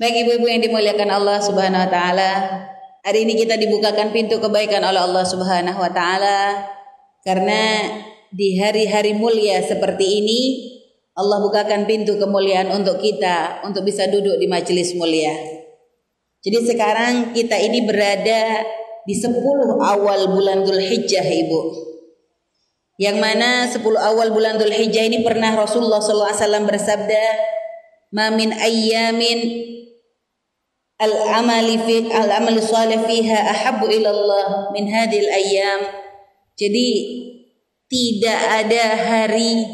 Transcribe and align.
Baik 0.00 0.24
ibu-ibu 0.24 0.48
yang 0.48 0.64
dimuliakan 0.64 1.12
Allah 1.12 1.44
Subhanahu 1.44 1.84
wa 1.84 1.90
taala, 1.92 2.32
hari 3.04 3.28
ini 3.28 3.36
kita 3.36 3.60
dibukakan 3.60 4.16
pintu 4.16 4.40
kebaikan 4.40 4.80
oleh 4.80 4.96
Allah 4.96 5.28
Subhanahu 5.28 5.76
wa 5.76 5.92
taala 5.92 6.56
karena 7.20 7.84
di 8.32 8.56
hari-hari 8.56 9.12
mulia 9.12 9.60
seperti 9.60 10.24
ini 10.24 10.40
Allah 11.12 11.44
bukakan 11.44 11.84
pintu 11.84 12.16
kemuliaan 12.16 12.72
untuk 12.72 12.96
kita 12.96 13.60
untuk 13.60 13.84
bisa 13.84 14.08
duduk 14.08 14.40
di 14.40 14.48
majelis 14.48 14.96
mulia. 14.96 15.36
Jadi 16.40 16.64
sekarang 16.64 17.36
kita 17.36 17.60
ini 17.60 17.84
berada 17.84 18.64
di 19.04 19.12
10 19.12 19.36
awal 19.84 20.32
bulan 20.32 20.64
Dzulhijjah 20.64 21.28
Ibu. 21.28 21.60
Yang 22.96 23.16
mana 23.20 23.68
10 23.68 23.84
awal 23.84 24.32
bulan 24.32 24.56
Dzulhijjah 24.56 25.12
ini 25.12 25.20
pernah 25.20 25.60
Rasulullah 25.60 26.00
SAW 26.00 26.64
bersabda, 26.64 27.24
"Ma 28.16 28.32
min 28.32 28.56
ayyamin 28.56 29.68
al-amali 31.00 31.80
fi 31.80 32.12
al-amal 32.12 32.60
salih 32.60 33.00
fiha 33.08 33.48
ahabbu 33.48 33.88
ila 33.88 34.08
Allah 34.12 34.46
min 34.76 34.84
hadhil 34.86 35.26
ayyam." 35.26 35.80
Jadi 36.60 36.88
tidak 37.88 38.40
ada 38.62 38.84
hari 39.00 39.64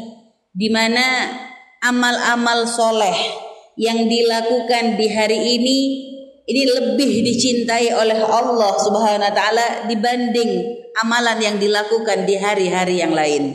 di 0.55 0.67
mana 0.71 1.35
amal-amal 1.83 2.65
soleh 2.65 3.13
yang 3.77 4.09
dilakukan 4.09 4.97
di 4.97 5.07
hari 5.11 5.39
ini 5.61 5.79
ini 6.47 6.63
lebih 6.63 7.27
dicintai 7.27 7.91
oleh 7.91 8.23
Allah 8.23 8.73
Subhanahu 8.79 9.27
wa 9.27 9.35
taala 9.35 9.67
dibanding 9.85 10.79
amalan 10.97 11.37
yang 11.43 11.55
dilakukan 11.59 12.23
di 12.23 12.39
hari-hari 12.39 13.03
yang 13.03 13.13
lain. 13.13 13.53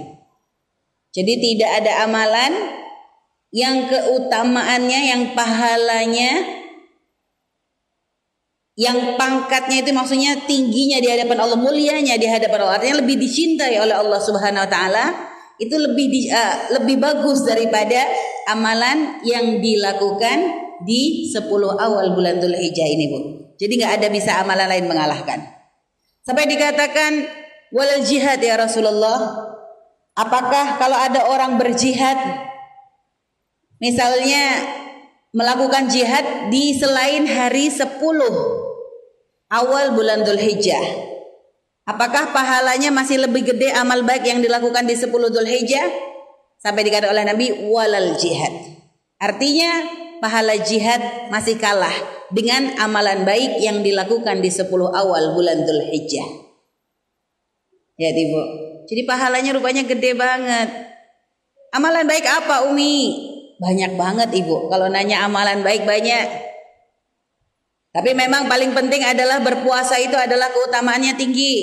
Jadi 1.13 1.35
tidak 1.41 1.71
ada 1.83 2.05
amalan 2.05 2.53
yang 3.53 3.89
keutamaannya, 3.89 5.01
yang 5.13 5.23
pahalanya 5.37 6.62
yang 8.73 9.21
pangkatnya 9.21 9.85
itu 9.85 9.93
maksudnya 9.93 10.33
tingginya 10.49 10.97
di 10.97 11.09
hadapan 11.13 11.45
Allah, 11.45 11.59
mulianya 11.61 12.17
di 12.17 12.25
hadapan 12.25 12.65
Allah, 12.65 12.81
artinya 12.81 13.05
lebih 13.05 13.21
dicintai 13.21 13.77
oleh 13.77 13.93
Allah 13.93 14.21
Subhanahu 14.21 14.65
wa 14.65 14.71
taala, 14.71 15.05
itu 15.61 15.77
lebih 15.77 16.07
di, 16.09 16.21
uh, 16.33 16.81
lebih 16.81 16.97
bagus 16.97 17.45
daripada 17.45 18.09
amalan 18.49 19.21
yang 19.29 19.61
dilakukan 19.61 20.39
di 20.89 21.29
10 21.29 21.53
awal 21.77 22.17
bulan 22.17 22.41
Dzulhijjah 22.41 22.89
ini, 22.89 23.05
Bu. 23.13 23.19
Jadi 23.61 23.73
nggak 23.77 23.95
ada 24.01 24.09
bisa 24.09 24.41
amalan 24.41 24.67
lain 24.67 24.89
mengalahkan. 24.89 25.39
Sampai 26.25 26.49
dikatakan 26.49 27.29
walal 27.77 28.03
jihad 28.03 28.41
ya 28.41 28.57
Rasulullah. 28.57 29.53
Apakah 30.17 30.81
kalau 30.81 30.97
ada 30.97 31.29
orang 31.29 31.57
berjihad 31.57 32.19
misalnya 33.81 34.61
melakukan 35.33 35.89
jihad 35.89 36.53
di 36.53 36.77
selain 36.77 37.25
hari 37.25 37.73
10 37.73 37.89
awal 39.53 39.93
bulan 39.93 40.25
Dzulhijjah. 40.25 41.13
Apakah 41.85 42.33
pahalanya 42.33 42.89
masih 42.89 43.21
lebih 43.21 43.53
gede 43.53 43.69
amal 43.77 44.01
baik 44.07 44.25
yang 44.25 44.41
dilakukan 44.41 44.89
di 44.89 44.97
10 44.97 45.13
Dzulhijjah? 45.13 45.87
Sampai 46.63 46.89
dikatakan 46.89 47.13
oleh 47.13 47.25
Nabi 47.29 47.47
walal 47.69 48.17
jihad. 48.17 48.55
Artinya 49.21 49.71
pahala 50.25 50.57
jihad 50.63 51.29
masih 51.29 51.61
kalah 51.61 51.93
dengan 52.33 52.79
amalan 52.81 53.29
baik 53.29 53.61
yang 53.61 53.85
dilakukan 53.85 54.41
di 54.41 54.49
10 54.49 54.73
awal 54.73 55.37
bulan 55.37 55.69
Dzulhijjah. 55.69 56.29
Ya, 58.01 58.09
Ibu. 58.09 58.41
Jadi 58.89 59.03
pahalanya 59.07 59.55
rupanya 59.55 59.87
gede 59.87 60.17
banget. 60.17 60.69
Amalan 61.71 62.09
baik 62.09 62.27
apa, 62.27 62.67
Umi? 62.67 63.31
Banyak 63.63 63.95
banget 63.95 64.29
ibu. 64.35 64.67
Kalau 64.67 64.91
nanya 64.91 65.23
amalan 65.23 65.63
baik 65.63 65.87
banyak. 65.87 66.52
Tapi 67.93 68.17
memang 68.17 68.49
paling 68.49 68.73
penting 68.73 69.05
adalah 69.05 69.45
berpuasa 69.45 70.01
itu 70.01 70.17
adalah 70.17 70.49
keutamaannya 70.49 71.13
tinggi. 71.13 71.57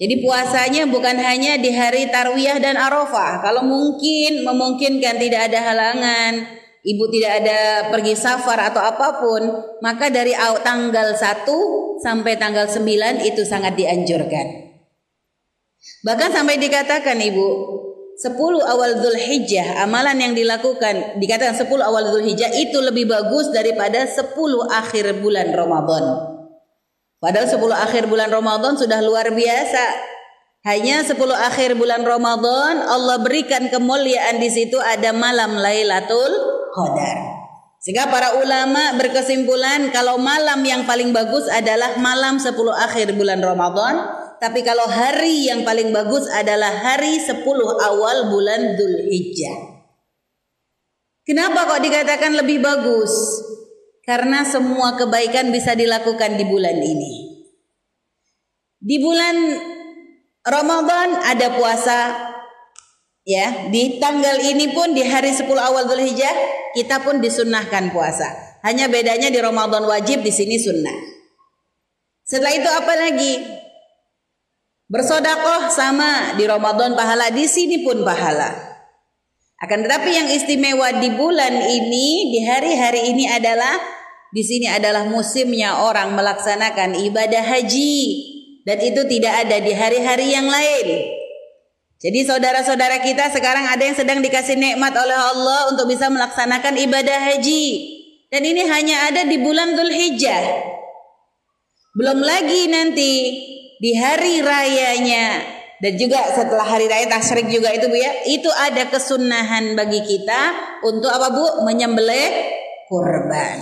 Jadi 0.00 0.24
puasanya 0.24 0.88
bukan 0.88 1.20
hanya 1.20 1.60
di 1.60 1.68
hari 1.68 2.08
Tarwiyah 2.08 2.58
dan 2.58 2.80
Arafah. 2.80 3.44
Kalau 3.44 3.62
mungkin 3.62 4.40
memungkinkan 4.40 5.20
tidak 5.20 5.52
ada 5.52 5.60
halangan, 5.68 6.32
ibu 6.82 7.04
tidak 7.12 7.44
ada 7.44 7.60
pergi 7.92 8.16
safar 8.16 8.72
atau 8.72 8.82
apa 8.82 9.20
pun, 9.20 9.42
maka 9.84 10.08
dari 10.08 10.32
tanggal 10.64 11.14
1 11.14 11.46
sampai 12.02 12.34
tanggal 12.40 12.66
9 12.66 13.22
itu 13.22 13.44
sangat 13.44 13.76
dianjurkan. 13.78 14.74
Bahkan 16.02 16.30
sampai 16.34 16.56
dikatakan 16.58 17.20
ibu, 17.22 17.48
10 18.22 18.38
awal 18.38 19.02
Dzulhijjah 19.02 19.82
amalan 19.82 20.14
yang 20.14 20.30
dilakukan 20.38 21.18
dikatakan 21.18 21.58
10 21.58 21.66
awal 21.82 22.06
Dzulhijjah 22.06 22.54
itu 22.54 22.78
lebih 22.78 23.10
bagus 23.10 23.50
daripada 23.50 24.06
10 24.06 24.38
akhir 24.70 25.18
bulan 25.18 25.50
Ramadan. 25.50 26.30
Padahal 27.18 27.50
10 27.50 27.58
akhir 27.74 28.06
bulan 28.06 28.30
Ramadan 28.30 28.78
sudah 28.78 29.02
luar 29.02 29.26
biasa. 29.34 30.14
Hanya 30.62 31.02
10 31.02 31.18
akhir 31.18 31.74
bulan 31.74 32.06
Ramadan 32.06 32.86
Allah 32.86 33.18
berikan 33.18 33.66
kemuliaan 33.66 34.38
di 34.38 34.46
situ 34.54 34.78
ada 34.78 35.10
malam 35.10 35.58
Lailatul 35.58 36.30
Qadar. 36.70 37.18
Sehingga 37.82 38.06
para 38.06 38.38
ulama 38.38 38.94
berkesimpulan 39.02 39.90
kalau 39.90 40.22
malam 40.22 40.62
yang 40.62 40.86
paling 40.86 41.10
bagus 41.10 41.50
adalah 41.50 41.98
malam 41.98 42.38
10 42.38 42.54
akhir 42.70 43.18
bulan 43.18 43.42
Ramadan 43.42 44.11
tapi 44.42 44.66
kalau 44.66 44.90
hari 44.90 45.46
yang 45.46 45.62
paling 45.62 45.94
bagus 45.94 46.26
adalah 46.26 46.74
hari 46.82 47.22
10 47.22 47.46
awal 47.78 48.26
bulan 48.26 48.74
Dzulhijjah. 48.74 49.86
Kenapa 51.22 51.70
kok 51.70 51.78
dikatakan 51.86 52.34
lebih 52.34 52.58
bagus? 52.58 53.14
Karena 54.02 54.42
semua 54.42 54.98
kebaikan 54.98 55.54
bisa 55.54 55.78
dilakukan 55.78 56.34
di 56.34 56.42
bulan 56.42 56.74
ini. 56.74 57.46
Di 58.82 58.98
bulan 58.98 59.62
Ramadan 60.42 61.22
ada 61.22 61.54
puasa 61.54 61.98
ya, 63.22 63.70
di 63.70 64.02
tanggal 64.02 64.42
ini 64.42 64.74
pun 64.74 64.90
di 64.90 65.06
hari 65.06 65.30
10 65.30 65.46
awal 65.54 65.86
Dzulhijjah 65.86 66.34
kita 66.74 66.98
pun 67.06 67.22
disunnahkan 67.22 67.94
puasa. 67.94 68.58
Hanya 68.66 68.90
bedanya 68.90 69.30
di 69.30 69.38
Ramadan 69.38 69.86
wajib 69.86 70.26
di 70.26 70.34
sini 70.34 70.58
sunnah. 70.58 70.98
Setelah 72.26 72.58
itu 72.58 72.66
apa 72.66 72.94
lagi? 72.98 73.62
Bersodakoh 74.92 75.72
sama 75.72 76.36
di 76.36 76.44
Ramadan 76.44 76.92
pahala, 76.92 77.32
di 77.32 77.48
sini 77.48 77.80
pun 77.80 78.04
pahala. 78.04 78.52
Akan 79.64 79.88
tetapi 79.88 80.10
yang 80.12 80.28
istimewa 80.28 81.00
di 81.00 81.08
bulan 81.16 81.64
ini, 81.64 82.28
di 82.28 82.44
hari-hari 82.44 83.08
ini 83.08 83.24
adalah 83.24 83.72
di 84.36 84.44
sini 84.44 84.68
adalah 84.68 85.08
musimnya 85.08 85.80
orang 85.80 86.12
melaksanakan 86.12 86.92
ibadah 87.08 87.40
haji 87.40 87.96
dan 88.68 88.84
itu 88.84 89.00
tidak 89.08 89.48
ada 89.48 89.64
di 89.64 89.72
hari-hari 89.72 90.28
yang 90.28 90.44
lain. 90.44 90.86
Jadi 91.96 92.28
saudara-saudara 92.28 93.00
kita 93.00 93.32
sekarang 93.32 93.64
ada 93.72 93.80
yang 93.80 93.96
sedang 93.96 94.20
dikasih 94.20 94.60
nikmat 94.60 94.92
oleh 94.92 95.16
Allah 95.16 95.72
untuk 95.72 95.88
bisa 95.88 96.12
melaksanakan 96.12 96.74
ibadah 96.76 97.32
haji. 97.32 97.64
Dan 98.28 98.44
ini 98.44 98.60
hanya 98.68 99.08
ada 99.08 99.24
di 99.24 99.40
bulan 99.40 99.72
Dzulhijjah. 99.72 100.44
Belum 101.96 102.18
lagi 102.24 102.68
nanti 102.68 103.12
di 103.82 103.98
hari 103.98 104.38
rayanya 104.38 105.42
dan 105.82 105.98
juga 105.98 106.22
setelah 106.30 106.62
hari 106.62 106.86
raya 106.86 107.10
tasyrik 107.10 107.50
juga 107.50 107.74
itu 107.74 107.90
Bu 107.90 107.98
ya, 107.98 108.22
itu 108.30 108.46
ada 108.46 108.86
kesunahan 108.86 109.74
bagi 109.74 109.98
kita 110.06 110.54
untuk 110.86 111.10
apa 111.10 111.34
Bu? 111.34 111.66
menyembelih 111.66 112.30
kurban. 112.86 113.58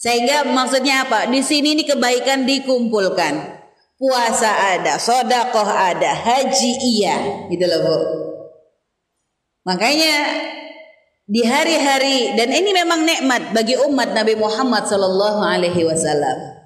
Sehingga 0.00 0.48
maksudnya 0.48 1.04
apa? 1.04 1.28
Di 1.28 1.44
sini 1.44 1.76
ini 1.76 1.84
kebaikan 1.84 2.48
dikumpulkan. 2.48 3.60
Puasa 3.94 4.80
ada, 4.80 4.96
sodakoh 4.96 5.68
ada, 5.68 6.16
haji 6.16 6.72
iya, 6.80 7.46
gitu 7.52 7.68
loh 7.68 7.80
Bu. 7.84 7.96
Makanya 9.68 10.14
di 11.28 11.44
hari-hari 11.44 12.32
dan 12.40 12.48
ini 12.48 12.72
memang 12.72 13.04
nikmat 13.04 13.52
bagi 13.52 13.76
umat 13.84 14.16
Nabi 14.16 14.40
Muhammad 14.40 14.88
Sallallahu 14.88 15.40
Alaihi 15.44 15.84
Wasallam. 15.84 16.63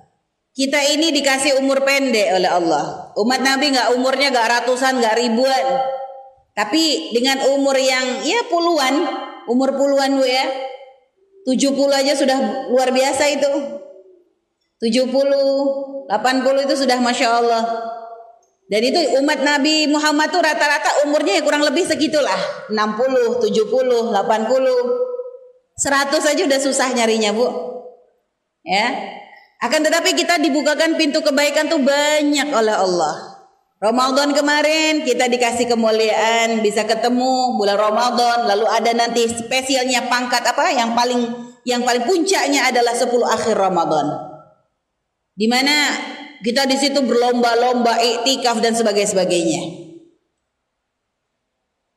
Kita 0.58 0.82
ini 0.90 1.14
dikasih 1.14 1.62
umur 1.62 1.86
pendek 1.86 2.34
oleh 2.34 2.50
Allah. 2.50 3.14
Umat 3.14 3.46
Nabi 3.46 3.70
nggak 3.70 3.94
umurnya 3.94 4.34
nggak 4.34 4.48
ratusan, 4.58 4.98
nggak 4.98 5.14
ribuan. 5.14 5.66
Tapi 6.50 7.14
dengan 7.14 7.46
umur 7.54 7.78
yang 7.78 8.26
ya 8.26 8.42
puluhan, 8.50 9.06
umur 9.46 9.78
puluhan 9.78 10.18
bu 10.18 10.26
ya. 10.26 10.50
70 11.46 11.78
aja 11.94 12.12
sudah 12.18 12.38
luar 12.74 12.90
biasa 12.90 13.30
itu. 13.30 13.46
70, 14.82 15.14
80 16.10 16.66
itu 16.66 16.74
sudah 16.74 16.98
Masya 17.06 17.28
Allah. 17.38 17.62
Dan 18.66 18.82
itu 18.82 18.98
umat 19.22 19.38
Nabi 19.46 19.86
Muhammad 19.86 20.34
tuh 20.34 20.42
rata-rata 20.42 21.06
umurnya 21.06 21.38
ya 21.38 21.46
kurang 21.46 21.62
lebih 21.62 21.86
segitulah. 21.86 22.66
60, 22.66 23.46
70, 23.46 24.10
80. 24.10 24.10
100 25.78 26.30
aja 26.34 26.42
udah 26.50 26.60
susah 26.60 26.90
nyarinya 26.98 27.30
bu. 27.30 27.46
Ya, 28.66 29.17
akan 29.58 29.80
tetapi 29.90 30.14
kita 30.14 30.38
dibukakan 30.38 30.94
pintu 30.94 31.18
kebaikan 31.18 31.66
tuh 31.66 31.82
banyak 31.82 32.48
oleh 32.54 32.74
Allah. 32.78 33.38
Ramadan 33.78 34.34
kemarin 34.34 35.06
kita 35.06 35.30
dikasih 35.30 35.70
kemuliaan 35.70 36.62
bisa 36.66 36.82
ketemu 36.82 37.54
bulan 37.54 37.78
Ramadan 37.78 38.50
lalu 38.50 38.66
ada 38.66 38.90
nanti 38.90 39.30
spesialnya 39.30 40.10
pangkat 40.10 40.42
apa 40.42 40.66
yang 40.74 40.98
paling 40.98 41.30
yang 41.62 41.86
paling 41.86 42.02
puncaknya 42.02 42.70
adalah 42.70 42.90
10 42.94 43.06
akhir 43.22 43.54
Ramadan. 43.54 44.06
Di 45.38 45.46
mana 45.46 45.94
kita 46.42 46.66
di 46.66 46.74
situ 46.74 47.02
berlomba-lomba 47.06 48.02
iktikaf 48.02 48.58
dan 48.58 48.74
sebagainya. 48.74 49.62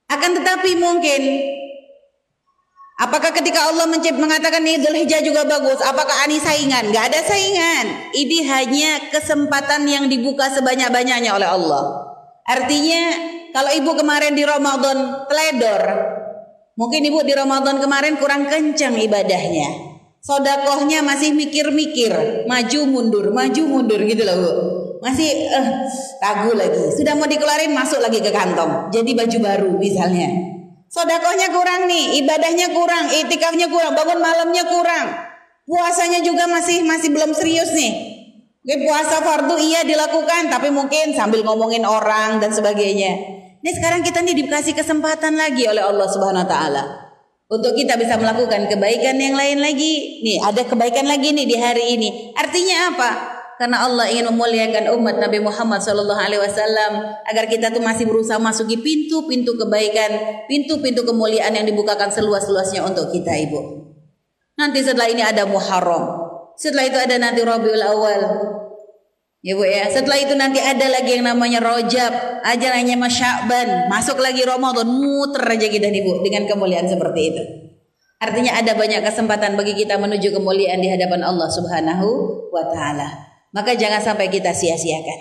Akan 0.09 0.37
tetapi 0.37 0.77
mungkin 0.77 1.21
Apakah 3.01 3.33
ketika 3.33 3.65
Allah 3.65 3.89
mengatakan 3.89 4.61
ini 4.61 4.77
Hijjah 4.77 5.25
juga 5.25 5.41
bagus? 5.41 5.81
Apakah 5.81 6.29
ini 6.29 6.37
saingan? 6.37 6.93
Gak 6.93 7.09
ada 7.09 7.25
saingan. 7.25 8.13
Ini 8.13 8.37
hanya 8.45 8.91
kesempatan 9.09 9.89
yang 9.89 10.05
dibuka 10.05 10.45
sebanyak-banyaknya 10.53 11.33
oleh 11.33 11.49
Allah. 11.49 12.13
Artinya 12.45 13.01
kalau 13.57 13.73
ibu 13.73 13.97
kemarin 13.97 14.37
di 14.37 14.45
Ramadan 14.45 15.25
teledor, 15.25 15.81
mungkin 16.77 17.01
ibu 17.01 17.25
di 17.25 17.33
Ramadan 17.33 17.81
kemarin 17.81 18.21
kurang 18.21 18.45
kencang 18.45 18.93
ibadahnya. 18.93 19.89
Sodakohnya 20.21 21.01
masih 21.01 21.33
mikir-mikir, 21.33 22.45
maju 22.45 22.79
mundur, 22.85 23.33
maju 23.33 23.61
mundur 23.65 23.97
gitu 24.05 24.21
loh 24.21 24.37
bu. 24.37 24.51
Masih 25.01 25.49
uh, 25.49 25.89
ragu 26.21 26.53
lagi. 26.53 26.93
Sudah 26.93 27.17
mau 27.17 27.25
dikeluarin 27.25 27.73
masuk 27.73 27.97
lagi 27.97 28.21
ke 28.21 28.29
kantong. 28.29 28.93
Jadi 28.93 29.17
baju 29.17 29.37
baru 29.41 29.71
misalnya. 29.81 30.60
Sodakohnya 30.91 31.55
kurang 31.55 31.87
nih, 31.87 32.19
ibadahnya 32.19 32.75
kurang, 32.75 33.07
itikafnya 33.07 33.71
kurang, 33.71 33.95
bangun 33.95 34.19
malamnya 34.19 34.67
kurang. 34.67 35.07
Puasanya 35.63 36.19
juga 36.19 36.51
masih 36.51 36.83
masih 36.83 37.15
belum 37.15 37.31
serius 37.31 37.71
nih. 37.71 37.91
Oke, 38.59 38.75
puasa 38.83 39.23
fardu 39.23 39.55
iya 39.55 39.87
dilakukan, 39.87 40.51
tapi 40.51 40.67
mungkin 40.67 41.15
sambil 41.15 41.47
ngomongin 41.47 41.87
orang 41.87 42.43
dan 42.43 42.51
sebagainya. 42.51 43.39
Ini 43.63 43.71
sekarang 43.71 44.03
kita 44.03 44.19
nih 44.19 44.35
dikasih 44.35 44.75
kesempatan 44.75 45.39
lagi 45.39 45.63
oleh 45.63 45.79
Allah 45.79 46.11
Subhanahu 46.11 46.43
wa 46.43 46.49
taala 46.51 46.83
untuk 47.47 47.71
kita 47.71 47.95
bisa 47.95 48.19
melakukan 48.19 48.67
kebaikan 48.67 49.15
yang 49.15 49.39
lain 49.39 49.63
lagi. 49.63 50.19
Nih, 50.27 50.43
ada 50.43 50.67
kebaikan 50.67 51.07
lagi 51.07 51.31
nih 51.31 51.47
di 51.47 51.55
hari 51.55 51.83
ini. 51.95 52.09
Artinya 52.35 52.77
apa? 52.91 53.11
Karena 53.61 53.85
Allah 53.85 54.09
ingin 54.09 54.25
memuliakan 54.33 54.89
umat 54.97 55.21
Nabi 55.21 55.37
Muhammad 55.37 55.85
Shallallahu 55.85 56.17
Alaihi 56.17 56.41
Wasallam 56.41 57.13
agar 57.29 57.45
kita 57.45 57.69
tuh 57.69 57.77
masih 57.77 58.09
berusaha 58.09 58.41
masuki 58.41 58.81
pintu-pintu 58.81 59.53
kebaikan, 59.53 60.41
pintu-pintu 60.49 61.05
kemuliaan 61.05 61.53
yang 61.53 61.69
dibukakan 61.69 62.09
seluas-luasnya 62.09 62.81
untuk 62.81 63.13
kita 63.13 63.29
ibu. 63.37 63.85
Nanti 64.57 64.81
setelah 64.81 65.13
ini 65.13 65.21
ada 65.21 65.45
Muharram, 65.45 66.09
setelah 66.57 66.89
itu 66.89 66.97
ada 66.97 67.21
nanti 67.21 67.45
Rabiul 67.45 67.85
Awal, 67.85 68.21
Ya 69.45 69.53
Bu 69.53 69.61
ya. 69.61 69.85
Setelah 69.93 70.17
itu 70.17 70.33
nanti 70.33 70.57
ada 70.57 70.89
lagi 70.89 71.21
yang 71.21 71.29
namanya 71.29 71.61
Rojab, 71.61 72.41
aja 72.41 72.65
namanya 72.73 72.97
Masyaban, 72.97 73.93
masuk 73.93 74.17
lagi 74.17 74.41
Ramadan, 74.41 74.89
muter 74.89 75.45
aja 75.45 75.69
kita 75.69 75.85
nih 75.85 76.01
Bu 76.01 76.25
dengan 76.25 76.49
kemuliaan 76.49 76.89
seperti 76.89 77.21
itu. 77.29 77.43
Artinya 78.17 78.57
ada 78.57 78.73
banyak 78.73 79.05
kesempatan 79.05 79.53
bagi 79.53 79.77
kita 79.77 80.01
menuju 80.01 80.33
kemuliaan 80.33 80.81
di 80.81 80.89
hadapan 80.89 81.21
Allah 81.21 81.45
Subhanahu 81.45 82.09
wa 82.49 82.65
taala. 82.65 83.30
Maka 83.51 83.75
jangan 83.75 83.99
sampai 83.99 84.31
kita 84.31 84.55
sia-siakan. 84.55 85.19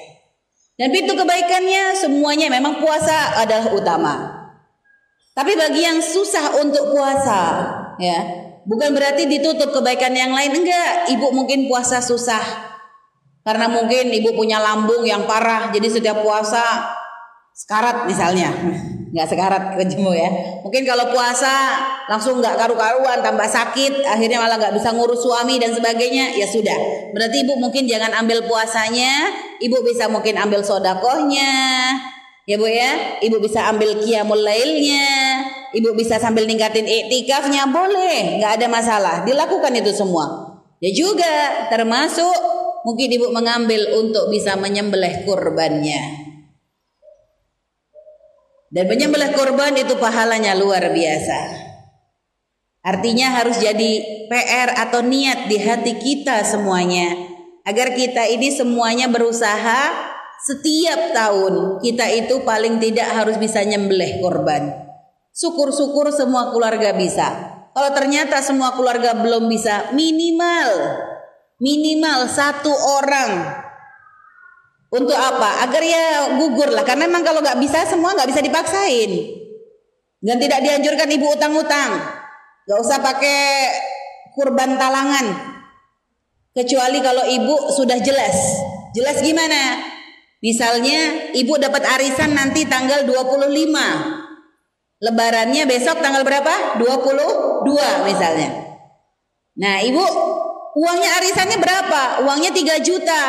Dan 0.79 0.94
pintu 0.94 1.12
kebaikannya 1.12 1.93
semuanya 1.93 2.49
memang 2.49 2.81
puasa 2.81 3.37
adalah 3.37 3.69
utama. 3.75 4.15
Tapi 5.37 5.53
bagi 5.55 5.85
yang 5.85 6.00
susah 6.00 6.56
untuk 6.62 6.94
puasa, 6.94 7.41
ya, 8.00 8.19
bukan 8.65 8.97
berarti 8.97 9.29
ditutup 9.29 9.71
kebaikan 9.77 10.15
yang 10.17 10.32
lain 10.32 10.56
enggak. 10.56 11.11
Ibu 11.12 11.37
mungkin 11.37 11.69
puasa 11.69 12.00
susah. 12.00 12.43
Karena 13.44 13.69
mungkin 13.69 14.09
ibu 14.09 14.37
punya 14.37 14.61
lambung 14.61 15.05
yang 15.05 15.25
parah, 15.29 15.73
jadi 15.73 15.88
setiap 15.88 16.21
puasa 16.25 16.61
sekarat 17.56 18.09
misalnya 18.09 18.49
nggak 19.11 19.27
sekarat 19.27 19.62
kejemu 19.75 20.12
ya. 20.15 20.31
Mungkin 20.62 20.87
kalau 20.87 21.11
puasa 21.11 21.83
langsung 22.07 22.39
nggak 22.39 22.55
karu-karuan 22.55 23.19
tambah 23.19 23.47
sakit 23.47 24.07
akhirnya 24.07 24.39
malah 24.39 24.55
nggak 24.59 24.75
bisa 24.79 24.95
ngurus 24.95 25.19
suami 25.19 25.59
dan 25.59 25.75
sebagainya 25.75 26.39
ya 26.39 26.47
sudah. 26.47 27.11
Berarti 27.11 27.43
ibu 27.43 27.59
mungkin 27.59 27.91
jangan 27.91 28.15
ambil 28.23 28.47
puasanya 28.47 29.35
ibu 29.59 29.83
bisa 29.83 30.07
mungkin 30.07 30.39
ambil 30.39 30.62
sodakohnya 30.62 31.53
ya 32.47 32.55
bu 32.55 32.71
ya. 32.71 33.19
Ibu 33.19 33.43
bisa 33.43 33.67
ambil 33.67 33.99
kiamul 33.99 34.47
lailnya 34.47 35.07
ibu 35.75 35.91
bisa 35.99 36.23
sambil 36.23 36.47
ningkatin 36.47 36.87
iktikafnya 36.87 37.67
boleh 37.67 38.39
nggak 38.39 38.62
ada 38.62 38.67
masalah. 38.71 39.17
Dilakukan 39.27 39.75
itu 39.75 39.91
semua. 39.91 40.55
Ya 40.79 40.95
juga 40.95 41.67
termasuk 41.67 42.33
mungkin 42.87 43.11
ibu 43.11 43.27
mengambil 43.35 43.91
untuk 43.99 44.31
bisa 44.31 44.55
menyembelih 44.55 45.27
kurbannya 45.27 46.30
dan 48.70 48.87
menyembelih 48.87 49.34
korban 49.34 49.75
itu 49.75 49.99
pahalanya 49.99 50.55
luar 50.55 50.94
biasa. 50.94 51.69
Artinya 52.81 53.43
harus 53.43 53.61
jadi 53.61 54.25
PR 54.31 54.72
atau 54.88 55.05
niat 55.05 55.52
di 55.52 55.61
hati 55.61 56.00
kita 56.00 56.40
semuanya 56.49 57.12
agar 57.69 57.93
kita 57.93 58.25
ini 58.31 58.49
semuanya 58.49 59.11
berusaha 59.12 59.93
setiap 60.40 61.12
tahun 61.12 61.84
kita 61.84 62.08
itu 62.25 62.40
paling 62.40 62.81
tidak 62.81 63.12
harus 63.12 63.37
bisa 63.37 63.61
nyembelih 63.61 64.25
korban. 64.25 64.73
Syukur-syukur 65.37 66.08
semua 66.14 66.49
keluarga 66.49 66.96
bisa. 66.96 67.28
Kalau 67.76 67.90
ternyata 67.93 68.40
semua 68.40 68.73
keluarga 68.75 69.12
belum 69.14 69.46
bisa, 69.46 69.93
minimal 69.93 70.70
minimal 71.61 72.25
satu 72.26 72.73
orang 72.73 73.60
untuk 74.90 75.14
apa? 75.14 75.62
Agar 75.62 75.82
ya 75.87 76.34
gugur 76.34 76.75
lah. 76.75 76.82
Karena 76.82 77.06
memang 77.06 77.22
kalau 77.22 77.38
nggak 77.38 77.62
bisa 77.62 77.87
semua 77.87 78.10
nggak 78.19 78.31
bisa 78.31 78.42
dipaksain. 78.42 79.40
Dan 80.20 80.37
tidak 80.37 80.60
dianjurkan 80.60 81.08
ibu 81.08 81.26
utang-utang. 81.32 81.90
Gak 82.69 82.78
usah 82.78 83.00
pakai 83.00 83.72
kurban 84.37 84.76
talangan. 84.76 85.32
Kecuali 86.52 87.00
kalau 87.00 87.25
ibu 87.25 87.72
sudah 87.72 87.96
jelas. 88.04 88.37
Jelas 88.92 89.25
gimana? 89.25 89.81
Misalnya 90.44 91.32
ibu 91.32 91.56
dapat 91.56 91.87
arisan 91.96 92.37
nanti 92.37 92.69
tanggal 92.69 93.08
25. 93.08 93.48
Lebarannya 95.00 95.64
besok 95.64 96.04
tanggal 96.04 96.20
berapa? 96.20 96.76
22 96.76 97.64
misalnya. 98.04 98.50
Nah 99.56 99.81
ibu 99.81 100.04
uangnya 100.76 101.10
arisannya 101.16 101.56
berapa? 101.56 102.28
Uangnya 102.28 102.52
3 102.52 102.76
juta. 102.84 103.22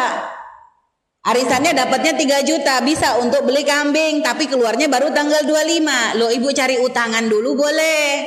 Arisannya 1.22 1.78
dapatnya 1.78 2.18
3 2.18 2.50
juta 2.50 2.82
bisa 2.82 3.22
untuk 3.22 3.46
beli 3.46 3.62
kambing 3.62 4.26
tapi 4.26 4.50
keluarnya 4.50 4.90
baru 4.90 5.14
tanggal 5.14 5.46
25. 5.46 6.18
Lo 6.18 6.34
ibu 6.34 6.50
cari 6.50 6.82
utangan 6.82 7.30
dulu 7.30 7.54
boleh. 7.54 8.26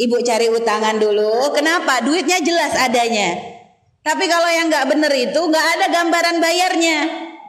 Ibu 0.00 0.16
cari 0.24 0.48
utangan 0.48 0.96
dulu. 0.96 1.52
Kenapa? 1.52 2.00
Duitnya 2.00 2.40
jelas 2.40 2.72
adanya. 2.72 3.36
Tapi 4.00 4.24
kalau 4.32 4.48
yang 4.48 4.72
nggak 4.72 4.88
bener 4.88 5.12
itu 5.12 5.40
nggak 5.44 5.66
ada 5.76 5.86
gambaran 5.92 6.36
bayarnya. 6.40 6.98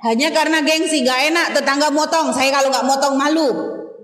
Hanya 0.04 0.36
karena 0.36 0.60
gengsi 0.60 1.00
gak 1.08 1.32
enak 1.32 1.56
tetangga 1.56 1.88
motong. 1.88 2.36
Saya 2.36 2.52
kalau 2.52 2.68
nggak 2.68 2.84
motong 2.84 3.16
malu. 3.16 3.50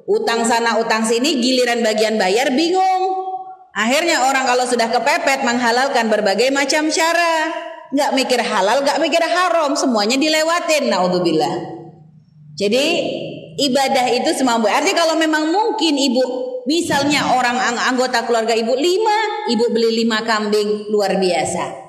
Utang 0.08 0.48
sana 0.48 0.80
utang 0.80 1.04
sini 1.04 1.44
giliran 1.44 1.84
bagian 1.84 2.16
bayar 2.16 2.56
bingung. 2.56 3.20
Akhirnya 3.76 4.24
orang 4.24 4.48
kalau 4.48 4.64
sudah 4.64 4.88
kepepet 4.88 5.44
menghalalkan 5.44 6.08
berbagai 6.08 6.56
macam 6.56 6.88
cara 6.88 7.68
nggak 7.94 8.12
mikir 8.16 8.42
halal, 8.42 8.82
nggak 8.82 9.00
mikir 9.02 9.22
haram, 9.22 9.74
semuanya 9.74 10.16
dilewatin. 10.16 10.90
Naudzubillah. 10.90 11.56
Jadi 12.60 12.86
ibadah 13.60 14.06
itu 14.16 14.32
semampu. 14.36 14.68
Artinya 14.68 15.08
kalau 15.08 15.16
memang 15.16 15.52
mungkin 15.52 15.96
ibu, 15.96 16.24
misalnya 16.68 17.36
orang 17.36 17.56
anggota 17.60 18.24
keluarga 18.28 18.56
ibu 18.56 18.76
lima, 18.76 19.48
ibu 19.52 19.72
beli 19.72 20.04
lima 20.04 20.24
kambing 20.24 20.92
luar 20.92 21.16
biasa. 21.20 21.88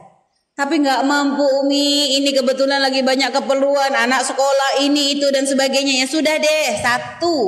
Tapi 0.61 0.77
nggak 0.85 1.09
mampu 1.09 1.41
umi, 1.65 2.21
ini 2.21 2.37
kebetulan 2.37 2.85
lagi 2.85 3.01
banyak 3.01 3.33
keperluan, 3.33 3.97
anak 3.97 4.21
sekolah 4.29 4.85
ini 4.85 5.17
itu 5.17 5.25
dan 5.33 5.49
sebagainya. 5.49 6.05
Ya 6.05 6.07
sudah 6.07 6.37
deh, 6.37 6.67
satu. 6.85 7.39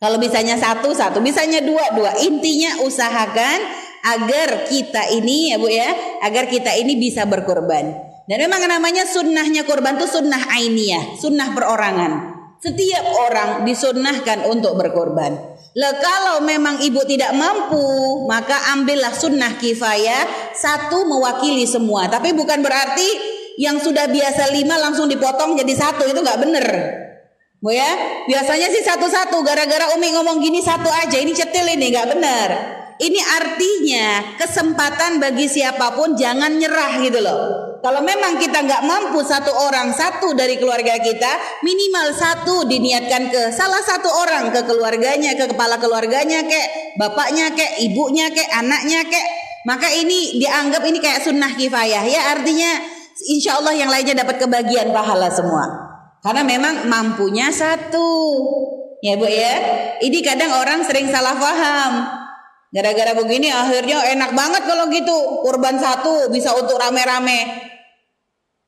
Kalau 0.00 0.16
bisanya 0.18 0.58
satu, 0.58 0.90
satu. 0.90 1.22
Bisanya 1.22 1.62
dua, 1.62 1.94
dua. 1.94 2.10
Intinya 2.26 2.82
usahakan 2.82 3.58
agar 4.00 4.66
kita 4.66 5.12
ini 5.12 5.52
ya 5.52 5.60
Bu 5.60 5.68
ya, 5.68 5.92
agar 6.20 6.46
kita 6.46 6.76
ini 6.76 6.96
bisa 7.00 7.24
berkorban. 7.24 8.10
Dan 8.30 8.46
memang 8.46 8.62
namanya 8.68 9.08
sunnahnya 9.08 9.66
korban 9.66 9.98
itu 9.98 10.06
sunnah 10.06 10.38
ainiyah, 10.54 11.18
sunnah 11.18 11.50
perorangan. 11.50 12.12
Setiap 12.60 13.04
orang 13.26 13.64
disunnahkan 13.64 14.46
untuk 14.46 14.76
berkorban. 14.76 15.32
Lah 15.74 15.94
kalau 15.96 16.44
memang 16.44 16.78
ibu 16.84 17.00
tidak 17.08 17.32
mampu, 17.32 17.80
maka 18.28 18.76
ambillah 18.76 19.16
sunnah 19.16 19.56
kifayah 19.56 20.52
satu 20.52 21.08
mewakili 21.08 21.64
semua. 21.64 22.06
Tapi 22.06 22.36
bukan 22.36 22.60
berarti 22.60 23.08
yang 23.56 23.80
sudah 23.80 24.06
biasa 24.06 24.52
lima 24.54 24.76
langsung 24.78 25.08
dipotong 25.08 25.56
jadi 25.56 25.72
satu 25.72 26.04
itu 26.06 26.20
nggak 26.20 26.40
bener. 26.42 26.66
Bu 27.60 27.76
ya, 27.76 28.24
biasanya 28.24 28.72
sih 28.72 28.80
satu-satu. 28.80 29.44
Gara-gara 29.44 29.92
Umi 29.92 30.16
ngomong 30.16 30.40
gini 30.40 30.64
satu 30.64 30.88
aja, 30.88 31.20
ini 31.20 31.36
cetil 31.36 31.68
ini 31.76 31.92
nggak 31.92 32.08
bener. 32.08 32.48
Ini 33.00 33.16
artinya 33.16 34.36
kesempatan 34.36 35.24
bagi 35.24 35.48
siapa 35.48 35.96
pun 35.96 36.12
jangan 36.12 36.52
nyerah 36.60 37.00
gitu 37.00 37.24
loh. 37.24 37.40
Kalau 37.80 38.04
memang 38.04 38.36
kita 38.36 38.60
nggak 38.60 38.84
mampu 38.84 39.24
satu 39.24 39.48
orang 39.56 39.88
satu 39.88 40.36
dari 40.36 40.60
keluarga 40.60 41.00
kita, 41.00 41.64
minimal 41.64 42.12
satu 42.12 42.68
diniatkan 42.68 43.32
ke 43.32 43.56
salah 43.56 43.80
satu 43.80 44.04
orang 44.04 44.52
ke 44.52 44.60
keluarganya, 44.68 45.32
ke 45.32 45.48
kepala 45.48 45.80
keluarganya, 45.80 46.44
kek 46.44 47.00
bapaknya, 47.00 47.48
kek 47.56 47.80
ibunya, 47.80 48.28
kek 48.28 48.52
anaknya, 48.52 49.00
kek. 49.08 49.26
Maka 49.64 49.88
ini 49.96 50.36
dianggap 50.36 50.84
ini 50.84 51.00
kayak 51.00 51.24
sunnah 51.24 51.56
kifayah. 51.56 52.04
Ya 52.04 52.36
artinya 52.36 52.84
insya 53.32 53.64
Allah 53.64 53.80
yang 53.80 53.88
lainnya 53.88 54.12
dapat 54.12 54.44
kebagian 54.44 54.92
pahala 54.92 55.32
semua. 55.32 55.64
Karena 56.20 56.44
memang 56.44 56.84
mampunya 56.84 57.48
satu. 57.48 58.12
Ya 59.00 59.16
bu 59.16 59.24
ya. 59.24 59.56
Ini 60.04 60.20
kadang 60.20 60.52
orang 60.52 60.84
sering 60.84 61.08
salah 61.08 61.32
paham 61.32 62.19
gara-gara 62.70 63.12
begini 63.18 63.50
akhirnya 63.50 63.98
enak 64.14 64.30
banget 64.32 64.62
kalau 64.66 64.86
gitu 64.90 65.42
kurban 65.42 65.74
satu 65.76 66.30
bisa 66.30 66.54
untuk 66.54 66.78
rame-rame 66.78 67.70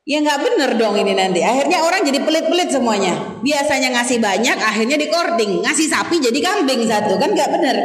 Ya 0.03 0.19
nggak 0.19 0.39
bener 0.43 0.69
dong 0.75 0.99
ini 0.99 1.15
nanti. 1.15 1.39
Akhirnya 1.39 1.79
orang 1.79 2.03
jadi 2.03 2.19
pelit-pelit 2.27 2.67
semuanya. 2.67 3.39
Biasanya 3.39 3.95
ngasih 3.95 4.19
banyak, 4.19 4.57
akhirnya 4.59 4.99
dikorting. 4.99 5.63
Ngasih 5.63 5.87
sapi 5.87 6.19
jadi 6.19 6.43
kambing 6.43 6.83
satu 6.83 7.15
kan 7.15 7.31
nggak 7.31 7.47
bener. 7.55 7.77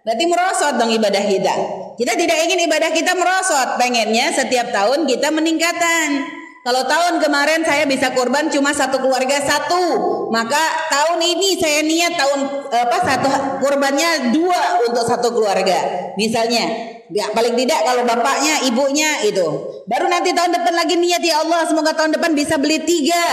Berarti 0.00 0.24
merosot 0.24 0.80
dong 0.80 0.88
ibadah 0.88 1.20
kita. 1.20 1.54
Kita 2.00 2.16
tidak 2.16 2.38
ingin 2.48 2.64
ibadah 2.64 2.88
kita 2.88 3.12
merosot. 3.12 3.76
Pengennya 3.76 4.32
setiap 4.32 4.72
tahun 4.72 5.04
kita 5.04 5.28
meningkatan. 5.28 6.37
Kalau 6.66 6.82
tahun 6.84 7.22
kemarin 7.22 7.62
saya 7.62 7.86
bisa 7.86 8.12
kurban 8.12 8.50
cuma 8.50 8.74
satu 8.74 8.98
keluarga 8.98 9.38
satu, 9.40 9.82
maka 10.28 10.58
tahun 10.90 11.22
ini 11.22 11.56
saya 11.56 11.80
niat 11.86 12.18
tahun 12.18 12.40
apa 12.68 12.98
satu 12.98 13.30
kurbannya 13.62 14.34
dua 14.34 14.84
untuk 14.84 15.06
satu 15.06 15.32
keluarga. 15.32 16.12
Misalnya, 16.18 16.66
ya 17.08 17.30
paling 17.30 17.54
tidak 17.56 17.80
kalau 17.86 18.02
bapaknya, 18.04 18.68
ibunya 18.68 19.22
itu. 19.24 19.46
Baru 19.86 20.10
nanti 20.10 20.34
tahun 20.34 20.50
depan 20.60 20.74
lagi 20.74 20.98
niat 20.98 21.22
ya 21.22 21.40
Allah 21.46 21.64
semoga 21.64 21.94
tahun 21.94 22.18
depan 22.18 22.34
bisa 22.34 22.58
beli 22.60 22.82
tiga. 22.84 23.26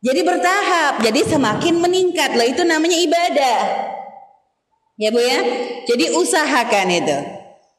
Jadi 0.00 0.20
bertahap, 0.24 1.04
jadi 1.04 1.20
semakin 1.24 1.76
meningkat 1.76 2.32
loh 2.32 2.44
itu 2.48 2.64
namanya 2.64 2.96
ibadah. 2.96 3.58
Ya 5.00 5.08
Bu 5.08 5.20
ya. 5.20 5.40
Jadi 5.88 6.12
usahakan 6.12 6.86
itu. 6.92 7.16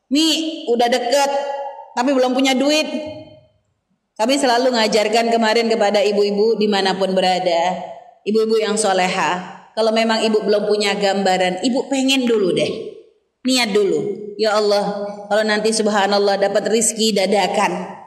Mi 0.09 0.25
udah 0.73 0.89
deket 0.89 1.29
tapi 1.93 2.09
belum 2.09 2.33
punya 2.33 2.57
duit. 2.57 3.20
Kami 4.19 4.35
selalu 4.37 4.75
ngajarkan 4.75 5.31
kemarin 5.31 5.71
kepada 5.71 6.03
ibu-ibu 6.03 6.59
di 6.59 6.67
mana 6.67 6.93
pun 6.95 7.15
berada. 7.15 7.79
Ibu-ibu 8.27 8.59
yang 8.61 8.75
soleha. 8.77 9.63
Kalau 9.71 9.95
memang 9.95 10.19
ibu 10.21 10.43
belum 10.43 10.67
punya 10.67 10.93
gambaran, 10.99 11.63
ibu 11.63 11.87
pengen 11.87 12.27
dulu 12.27 12.51
deh. 12.51 12.71
Niat 13.47 13.71
dulu. 13.73 13.99
Ya 14.37 14.53
Allah, 14.59 15.07
kalau 15.31 15.43
nanti 15.47 15.73
subhanallah 15.73 16.37
dapat 16.37 16.69
rizki 16.69 17.15
dadakan. 17.15 17.97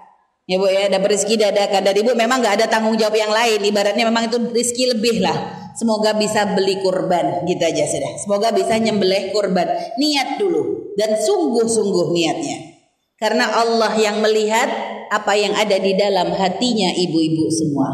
Ya 0.45 0.61
bu 0.61 0.69
ya, 0.69 0.93
dapat 0.93 1.17
rizki 1.17 1.41
dadakan. 1.41 1.83
Dan 1.89 1.95
ibu 1.97 2.13
memang 2.13 2.45
gak 2.45 2.61
ada 2.61 2.67
tanggung 2.69 2.95
jawab 3.01 3.17
yang 3.17 3.33
lain. 3.33 3.65
Ibaratnya 3.65 4.05
memang 4.07 4.29
itu 4.29 4.37
rizki 4.53 4.87
lebih 4.93 5.25
lah. 5.25 5.65
Semoga 5.75 6.15
bisa 6.15 6.55
beli 6.55 6.79
kurban 6.79 7.43
gitu 7.51 7.65
aja 7.65 7.83
sudah. 7.91 8.13
Semoga 8.23 8.55
bisa 8.55 8.79
nyembelih 8.79 9.35
kurban. 9.35 9.67
Niat 9.99 10.39
dulu 10.39 10.95
dan 10.95 11.19
sungguh-sungguh 11.19 12.15
niatnya. 12.15 12.59
Karena 13.19 13.51
Allah 13.59 13.91
yang 13.99 14.23
melihat 14.23 14.71
apa 15.15 15.33
yang 15.39 15.55
ada 15.55 15.79
di 15.79 15.95
dalam 15.95 16.35
hatinya 16.35 16.91
ibu-ibu 16.91 17.47
semua. 17.47 17.91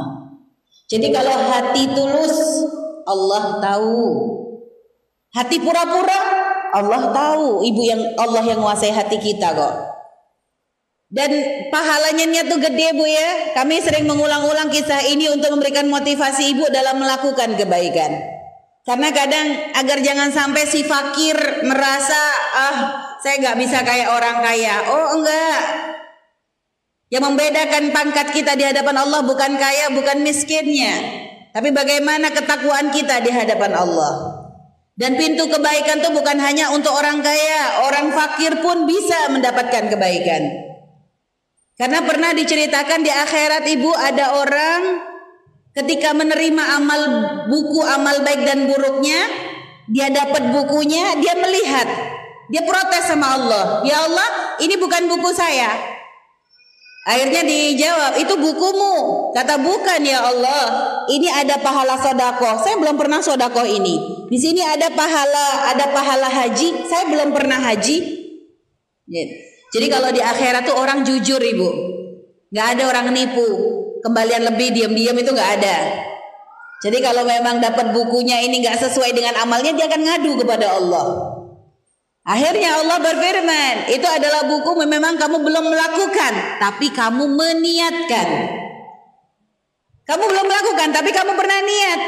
Jadi 0.88 1.12
kalau 1.12 1.36
hati 1.36 1.84
tulus 1.92 2.36
Allah 3.04 3.60
tahu. 3.60 4.00
Hati 5.30 5.62
pura-pura 5.62 6.20
Allah 6.74 7.12
tahu. 7.12 7.62
Ibu 7.62 7.82
yang 7.84 8.00
Allah 8.16 8.42
yang 8.42 8.58
menguasai 8.64 8.90
hati 8.90 9.20
kita 9.20 9.52
kok. 9.54 9.74
Dan 11.10 11.30
pahalanya 11.74 12.46
tuh 12.46 12.58
gede 12.62 12.94
Bu 12.94 13.02
ya. 13.06 13.54
Kami 13.54 13.82
sering 13.82 14.06
mengulang-ulang 14.06 14.70
kisah 14.70 15.02
ini 15.10 15.26
untuk 15.30 15.54
memberikan 15.58 15.90
motivasi 15.90 16.54
Ibu 16.54 16.70
dalam 16.70 17.02
melakukan 17.02 17.54
kebaikan. 17.58 18.10
Karena 18.86 19.12
kadang 19.12 19.46
agar 19.76 19.98
jangan 20.00 20.30
sampai 20.32 20.64
si 20.66 20.82
fakir 20.82 21.36
merasa 21.68 22.22
ah 22.56 22.76
saya 23.20 23.36
nggak 23.38 23.58
bisa 23.60 23.78
kayak 23.84 24.08
orang 24.08 24.40
kaya. 24.40 24.76
Oh 24.88 25.06
enggak. 25.20 25.89
Yang 27.10 27.22
membedakan 27.26 27.90
pangkat 27.90 28.30
kita 28.30 28.54
di 28.54 28.62
hadapan 28.62 29.02
Allah 29.02 29.26
bukan 29.26 29.58
kaya, 29.58 29.90
bukan 29.90 30.22
miskinnya. 30.22 30.94
Tapi 31.50 31.74
bagaimana 31.74 32.30
ketakwaan 32.30 32.94
kita 32.94 33.18
di 33.18 33.34
hadapan 33.34 33.74
Allah. 33.74 34.38
Dan 34.94 35.18
pintu 35.18 35.50
kebaikan 35.50 35.98
itu 35.98 36.10
bukan 36.14 36.38
hanya 36.38 36.70
untuk 36.70 36.94
orang 36.94 37.18
kaya, 37.18 37.82
orang 37.90 38.14
fakir 38.14 38.62
pun 38.62 38.86
bisa 38.86 39.26
mendapatkan 39.34 39.90
kebaikan. 39.90 40.42
Karena 41.74 42.04
pernah 42.04 42.30
diceritakan 42.36 43.00
di 43.02 43.10
akhirat 43.10 43.64
ibu 43.64 43.90
ada 43.96 44.38
orang 44.38 45.00
ketika 45.74 46.12
menerima 46.12 46.62
amal 46.78 47.00
buku 47.48 47.80
amal 47.80 48.22
baik 48.22 48.44
dan 48.44 48.68
buruknya, 48.70 49.18
dia 49.90 50.12
dapat 50.12 50.52
bukunya, 50.52 51.18
dia 51.18 51.34
melihat, 51.40 51.88
dia 52.52 52.62
protes 52.62 53.08
sama 53.08 53.34
Allah, 53.34 53.64
ya 53.82 54.06
Allah, 54.06 54.60
ini 54.62 54.78
bukan 54.78 55.10
buku 55.10 55.32
saya. 55.34 55.98
Akhirnya 57.00 57.40
dijawab, 57.40 58.12
itu 58.20 58.34
bukumu. 58.36 58.94
Kata 59.32 59.56
bukan 59.56 60.00
ya 60.04 60.20
Allah, 60.20 60.64
ini 61.08 61.32
ada 61.32 61.56
pahala 61.56 61.96
sodako. 61.96 62.60
Saya 62.60 62.76
belum 62.76 63.00
pernah 63.00 63.24
sodako 63.24 63.64
ini. 63.64 64.28
Di 64.28 64.36
sini 64.36 64.60
ada 64.60 64.92
pahala, 64.92 65.72
ada 65.72 65.88
pahala 65.96 66.28
haji. 66.28 66.84
Saya 66.84 67.08
belum 67.08 67.32
pernah 67.32 67.56
haji. 67.56 67.96
Gitu. 69.08 69.34
Jadi 69.70 69.86
kalau 69.86 70.10
di 70.12 70.20
akhirat 70.20 70.66
tuh 70.66 70.76
orang 70.76 71.06
jujur 71.06 71.40
ibu, 71.40 71.70
nggak 72.52 72.66
ada 72.76 72.82
orang 72.90 73.06
nipu, 73.14 73.46
kembalian 74.02 74.50
lebih 74.50 74.74
diam-diam 74.74 75.14
itu 75.14 75.30
nggak 75.30 75.52
ada. 75.62 75.76
Jadi 76.80 76.98
kalau 77.04 77.22
memang 77.22 77.62
dapat 77.62 77.92
bukunya 77.94 78.42
ini 78.42 78.60
nggak 78.66 78.76
sesuai 78.76 79.14
dengan 79.14 79.38
amalnya, 79.40 79.72
dia 79.72 79.86
akan 79.86 80.00
ngadu 80.04 80.32
kepada 80.42 80.74
Allah. 80.74 81.29
Akhirnya 82.20 82.84
Allah 82.84 83.00
berfirman, 83.00 83.88
itu 83.96 84.04
adalah 84.04 84.44
buku 84.44 84.76
memang 84.84 85.16
kamu 85.16 85.40
belum 85.40 85.64
melakukan, 85.72 86.60
tapi 86.60 86.92
kamu 86.92 87.24
meniatkan. 87.32 88.28
Kamu 90.04 90.24
belum 90.28 90.46
melakukan, 90.46 90.88
tapi 90.92 91.10
kamu 91.16 91.32
pernah 91.32 91.60
niat. 91.64 92.00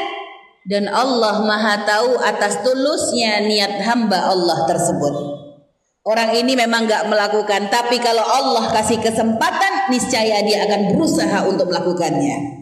Dan 0.62 0.84
Allah 0.86 1.42
maha 1.42 1.82
tahu 1.82 2.20
atas 2.22 2.60
tulusnya 2.60 3.40
niat 3.42 3.82
hamba 3.82 4.30
Allah 4.30 4.68
tersebut. 4.68 5.14
Orang 6.02 6.34
ini 6.34 6.54
memang 6.60 6.86
gak 6.86 7.08
melakukan, 7.08 7.72
tapi 7.72 7.96
kalau 8.02 8.22
Allah 8.22 8.68
kasih 8.74 9.00
kesempatan, 9.00 9.88
niscaya 9.88 10.44
dia 10.44 10.66
akan 10.68 10.92
berusaha 10.92 11.46
untuk 11.48 11.72
melakukannya. 11.72 12.61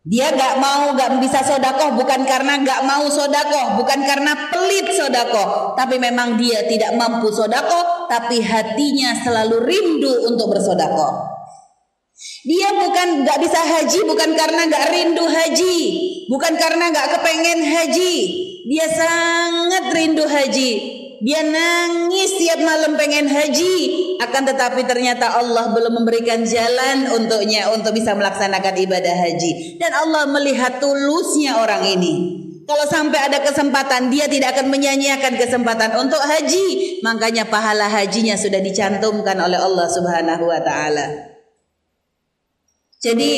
Dia 0.00 0.32
gak 0.32 0.56
mau, 0.56 0.96
gak 0.96 1.20
bisa 1.20 1.44
sodakoh, 1.44 1.92
bukan 1.92 2.24
karena 2.24 2.56
gak 2.64 2.88
mau 2.88 3.04
sodakoh, 3.12 3.76
bukan 3.76 4.00
karena 4.00 4.48
pelit 4.48 4.88
sodakoh, 4.96 5.76
tapi 5.76 6.00
memang 6.00 6.40
dia 6.40 6.64
tidak 6.64 6.96
mampu 6.96 7.28
sodakoh, 7.28 8.08
tapi 8.08 8.40
hatinya 8.40 9.12
selalu 9.20 9.60
rindu 9.60 10.24
untuk 10.32 10.56
bersodakoh. 10.56 11.36
Dia 12.48 12.72
bukan 12.80 13.28
gak 13.28 13.44
bisa 13.44 13.60
haji, 13.60 14.00
bukan 14.08 14.32
karena 14.32 14.72
gak 14.72 14.88
rindu 14.88 15.24
haji, 15.28 15.76
bukan 16.32 16.56
karena 16.56 16.88
gak 16.88 17.20
kepengen 17.20 17.60
haji. 17.60 18.16
Dia 18.72 18.88
sangat 18.88 19.84
rindu 19.92 20.24
haji, 20.24 20.89
dia 21.20 21.44
nangis 21.44 22.40
tiap 22.40 22.64
malam 22.64 22.96
pengen 22.96 23.28
haji, 23.28 23.76
akan 24.24 24.42
tetapi 24.48 24.88
ternyata 24.88 25.36
Allah 25.36 25.68
belum 25.68 26.00
memberikan 26.00 26.40
jalan 26.48 27.12
untuknya 27.12 27.68
untuk 27.76 27.92
bisa 27.92 28.16
melaksanakan 28.16 28.74
ibadah 28.80 29.14
haji. 29.28 29.76
Dan 29.76 29.92
Allah 29.92 30.24
melihat 30.32 30.80
tulusnya 30.80 31.60
orang 31.60 31.84
ini. 31.84 32.40
Kalau 32.64 32.88
sampai 32.88 33.20
ada 33.20 33.44
kesempatan 33.44 34.08
dia 34.08 34.32
tidak 34.32 34.56
akan 34.56 34.72
menyanyiakan 34.72 35.36
kesempatan 35.36 35.92
untuk 36.00 36.22
haji, 36.24 37.02
makanya 37.04 37.44
pahala 37.52 37.84
hajinya 37.90 38.40
sudah 38.40 38.64
dicantumkan 38.64 39.36
oleh 39.36 39.60
Allah 39.60 39.92
Subhanahu 39.92 40.48
wa 40.48 40.60
taala. 40.64 41.04
Jadi 43.00 43.32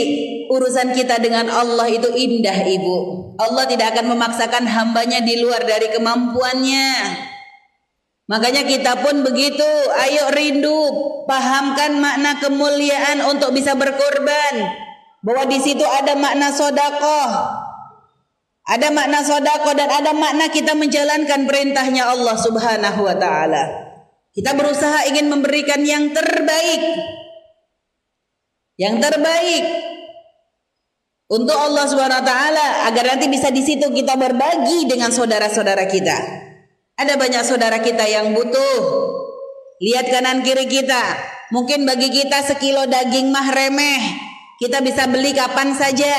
urusan 0.50 0.94
kita 0.94 1.18
dengan 1.18 1.50
Allah 1.50 1.90
itu 1.90 2.14
indah 2.14 2.62
ibu. 2.62 2.96
Allah 3.42 3.66
tidak 3.66 3.94
akan 3.94 4.14
memaksakan 4.14 4.70
hambanya 4.70 5.18
di 5.22 5.42
luar 5.42 5.66
dari 5.66 5.90
kemampuannya. 5.90 6.90
Makanya 8.30 8.62
kita 8.62 9.02
pun 9.02 9.26
begitu, 9.26 9.66
ayo 9.98 10.30
rindu, 10.30 10.78
pahamkan 11.26 11.98
makna 11.98 12.38
kemuliaan 12.38 13.18
untuk 13.26 13.50
bisa 13.50 13.74
berkorban. 13.74 14.54
Bahwa 15.22 15.44
di 15.50 15.58
situ 15.58 15.82
ada 15.82 16.14
makna 16.14 16.54
sodakoh. 16.54 17.30
Ada 18.62 18.94
makna 18.94 19.26
sodakoh 19.26 19.74
dan 19.74 19.90
ada 19.90 20.14
makna 20.14 20.46
kita 20.54 20.78
menjalankan 20.78 21.50
perintahnya 21.50 22.06
Allah 22.14 22.36
subhanahu 22.38 23.00
wa 23.02 23.16
ta'ala. 23.18 23.62
Kita 24.30 24.54
berusaha 24.54 25.10
ingin 25.10 25.26
memberikan 25.26 25.82
yang 25.82 26.14
terbaik. 26.14 26.82
Yang 28.78 28.94
terbaik. 29.02 29.64
Untuk 31.26 31.58
Allah 31.58 31.84
subhanahu 31.90 32.22
wa 32.22 32.26
ta'ala. 32.26 32.66
Agar 32.86 33.18
nanti 33.18 33.26
bisa 33.26 33.50
di 33.50 33.66
situ 33.66 33.90
kita 33.90 34.14
berbagi 34.14 34.86
dengan 34.86 35.10
saudara-saudara 35.10 35.90
kita. 35.90 36.50
Ada 37.02 37.18
banyak 37.18 37.42
saudara 37.42 37.82
kita 37.82 38.06
yang 38.06 38.30
butuh. 38.30 38.78
Lihat 39.82 40.06
kanan 40.14 40.46
kiri 40.46 40.70
kita. 40.70 41.02
Mungkin 41.50 41.82
bagi 41.82 42.14
kita 42.14 42.46
sekilo 42.46 42.86
daging 42.86 43.34
mah 43.34 43.50
remeh. 43.50 44.02
Kita 44.62 44.78
bisa 44.78 45.10
beli 45.10 45.34
kapan 45.34 45.74
saja. 45.74 46.14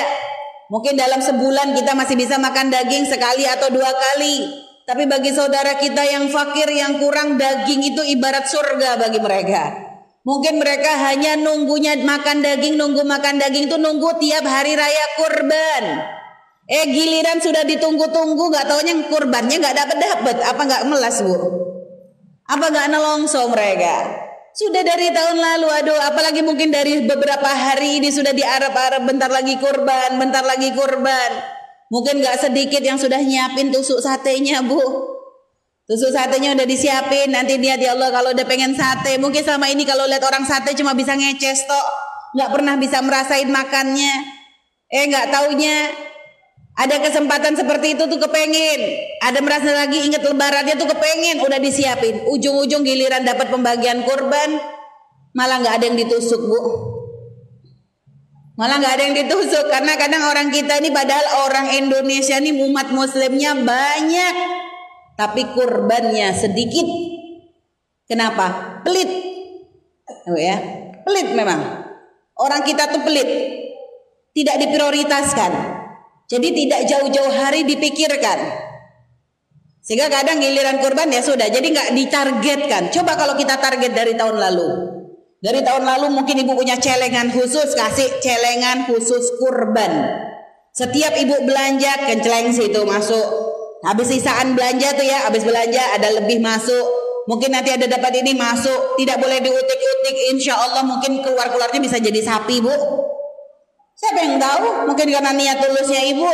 Mungkin 0.68 1.00
dalam 1.00 1.24
sebulan 1.24 1.72
kita 1.72 1.96
masih 1.96 2.20
bisa 2.20 2.36
makan 2.36 2.68
daging 2.68 3.08
sekali 3.08 3.48
atau 3.48 3.72
dua 3.72 3.96
kali. 3.96 4.44
Tapi 4.84 5.08
bagi 5.08 5.32
saudara 5.32 5.80
kita 5.80 6.04
yang 6.04 6.28
fakir, 6.28 6.68
yang 6.68 7.00
kurang 7.00 7.40
daging 7.40 7.96
itu 7.96 8.04
ibarat 8.04 8.44
surga 8.52 9.00
bagi 9.00 9.24
mereka. 9.24 9.72
Mungkin 10.28 10.60
mereka 10.60 11.00
hanya 11.00 11.40
nunggunya 11.40 11.96
makan 12.04 12.44
daging, 12.44 12.76
nunggu 12.76 13.08
makan 13.08 13.40
daging 13.40 13.72
itu 13.72 13.80
nunggu 13.80 14.20
tiap 14.20 14.44
hari 14.44 14.76
raya 14.76 15.06
kurban. 15.16 15.84
Eh 16.64 16.86
giliran 16.88 17.44
sudah 17.44 17.68
ditunggu-tunggu, 17.68 18.40
nggak 18.40 18.66
taunya 18.72 18.96
kurbannya 19.12 19.60
nggak 19.60 19.76
dapat 19.76 19.98
dapat, 20.00 20.36
apa 20.48 20.62
nggak 20.64 20.84
melas 20.88 21.20
bu? 21.20 21.36
Apa 22.48 22.66
nggak 22.72 22.88
nelongso 22.88 23.52
mereka? 23.52 24.24
Sudah 24.54 24.86
dari 24.86 25.10
tahun 25.10 25.42
lalu, 25.42 25.68
aduh, 25.82 26.00
apalagi 26.14 26.46
mungkin 26.46 26.70
dari 26.70 27.04
beberapa 27.04 27.50
hari 27.50 27.98
ini 27.98 28.14
sudah 28.14 28.32
di 28.38 28.46
Arab-Arab, 28.46 29.02
bentar 29.10 29.28
lagi 29.34 29.58
kurban, 29.58 30.22
bentar 30.22 30.46
lagi 30.46 30.70
kurban. 30.78 31.32
Mungkin 31.90 32.22
gak 32.22 32.38
sedikit 32.38 32.86
yang 32.86 33.02
sudah 33.02 33.18
nyiapin 33.18 33.74
tusuk 33.74 33.98
satenya, 33.98 34.62
Bu. 34.62 34.78
Tusuk 35.90 36.14
satenya 36.14 36.54
udah 36.54 36.70
disiapin, 36.70 37.34
nanti 37.34 37.58
dia 37.58 37.82
ya 37.82 37.98
Allah 37.98 38.14
kalau 38.14 38.30
udah 38.30 38.46
pengen 38.46 38.78
sate. 38.78 39.18
Mungkin 39.18 39.42
selama 39.42 39.74
ini 39.74 39.90
kalau 39.90 40.06
lihat 40.06 40.22
orang 40.22 40.46
sate 40.46 40.78
cuma 40.78 40.94
bisa 40.94 41.18
ngeces 41.18 41.66
tok, 41.66 41.88
nggak 42.38 42.50
pernah 42.54 42.78
bisa 42.78 43.02
merasain 43.02 43.50
makannya. 43.50 44.14
Eh 44.94 45.10
nggak 45.10 45.34
taunya 45.34 45.90
ada 46.74 46.98
kesempatan 47.06 47.54
seperti 47.54 47.94
itu 47.94 48.10
tuh 48.10 48.18
kepengen. 48.18 48.80
Ada 49.22 49.46
merasa 49.46 49.70
lagi 49.70 50.10
ingat 50.10 50.26
lebarannya 50.26 50.74
tuh 50.74 50.90
kepengen. 50.90 51.46
Udah 51.46 51.62
disiapin. 51.62 52.26
Ujung-ujung 52.26 52.82
giliran 52.82 53.22
dapat 53.22 53.54
pembagian 53.54 54.02
kurban. 54.02 54.58
Malah 55.38 55.62
nggak 55.62 55.76
ada 55.78 55.86
yang 55.94 55.98
ditusuk 56.02 56.42
bu. 56.42 56.60
Malah 58.58 58.82
nggak 58.82 58.94
ada 58.98 59.04
yang 59.06 59.16
ditusuk. 59.22 59.70
Karena 59.70 59.94
kadang 60.02 60.26
orang 60.26 60.50
kita 60.50 60.82
ini 60.82 60.90
padahal 60.90 61.46
orang 61.46 61.68
Indonesia 61.78 62.42
ini 62.42 62.58
umat 62.66 62.90
muslimnya 62.90 63.54
banyak. 63.54 64.36
Tapi 65.14 65.54
kurbannya 65.54 66.34
sedikit. 66.34 66.90
Kenapa? 68.10 68.82
Pelit. 68.82 69.10
Oh 70.26 70.38
ya, 70.42 70.58
pelit 71.06 71.38
memang. 71.38 71.86
Orang 72.34 72.66
kita 72.66 72.90
tuh 72.90 73.06
pelit. 73.06 73.30
Tidak 74.34 74.56
diprioritaskan. 74.58 75.73
Jadi 76.34 76.50
tidak 76.66 76.82
jauh-jauh 76.90 77.30
hari 77.30 77.62
dipikirkan. 77.62 78.42
Sehingga 79.86 80.10
kadang 80.10 80.42
giliran 80.42 80.82
kurban 80.82 81.14
ya 81.14 81.22
sudah, 81.22 81.46
jadi 81.46 81.62
nggak 81.62 81.94
ditargetkan. 81.94 82.90
Coba 82.90 83.14
kalau 83.14 83.38
kita 83.38 83.62
target 83.62 83.94
dari 83.94 84.18
tahun 84.18 84.42
lalu. 84.42 84.70
Dari 85.44 85.62
tahun 85.62 85.84
lalu 85.86 86.10
mungkin 86.10 86.42
ibu 86.42 86.58
punya 86.58 86.80
celengan 86.82 87.30
khusus, 87.30 87.78
kasih 87.78 88.10
celengan 88.24 88.90
khusus 88.90 89.38
kurban. 89.38 90.10
Setiap 90.74 91.14
ibu 91.22 91.38
belanja 91.46 92.10
kenceleng 92.10 92.50
situ 92.50 92.82
masuk. 92.82 93.28
Habis 93.86 94.18
sisaan 94.18 94.56
belanja 94.58 94.96
tuh 94.98 95.06
ya, 95.06 95.30
habis 95.30 95.46
belanja 95.46 95.84
ada 96.00 96.16
lebih 96.18 96.40
masuk. 96.42 96.88
Mungkin 97.28 97.54
nanti 97.54 97.76
ada 97.76 97.86
dapat 97.86 98.24
ini 98.24 98.34
masuk, 98.34 98.98
tidak 98.98 99.22
boleh 99.22 99.38
diutik-utik. 99.44 100.16
Insya 100.34 100.58
Allah 100.58 100.82
mungkin 100.82 101.20
keluar-keluarnya 101.22 101.78
bisa 101.78 102.00
jadi 102.00 102.24
sapi 102.24 102.64
bu. 102.64 103.03
Siapa 104.04 104.20
yang 104.20 104.36
tahu? 104.36 104.92
Mungkin 104.92 105.08
karena 105.16 105.32
niat 105.32 105.64
tulusnya 105.64 106.04
ibu. 106.12 106.28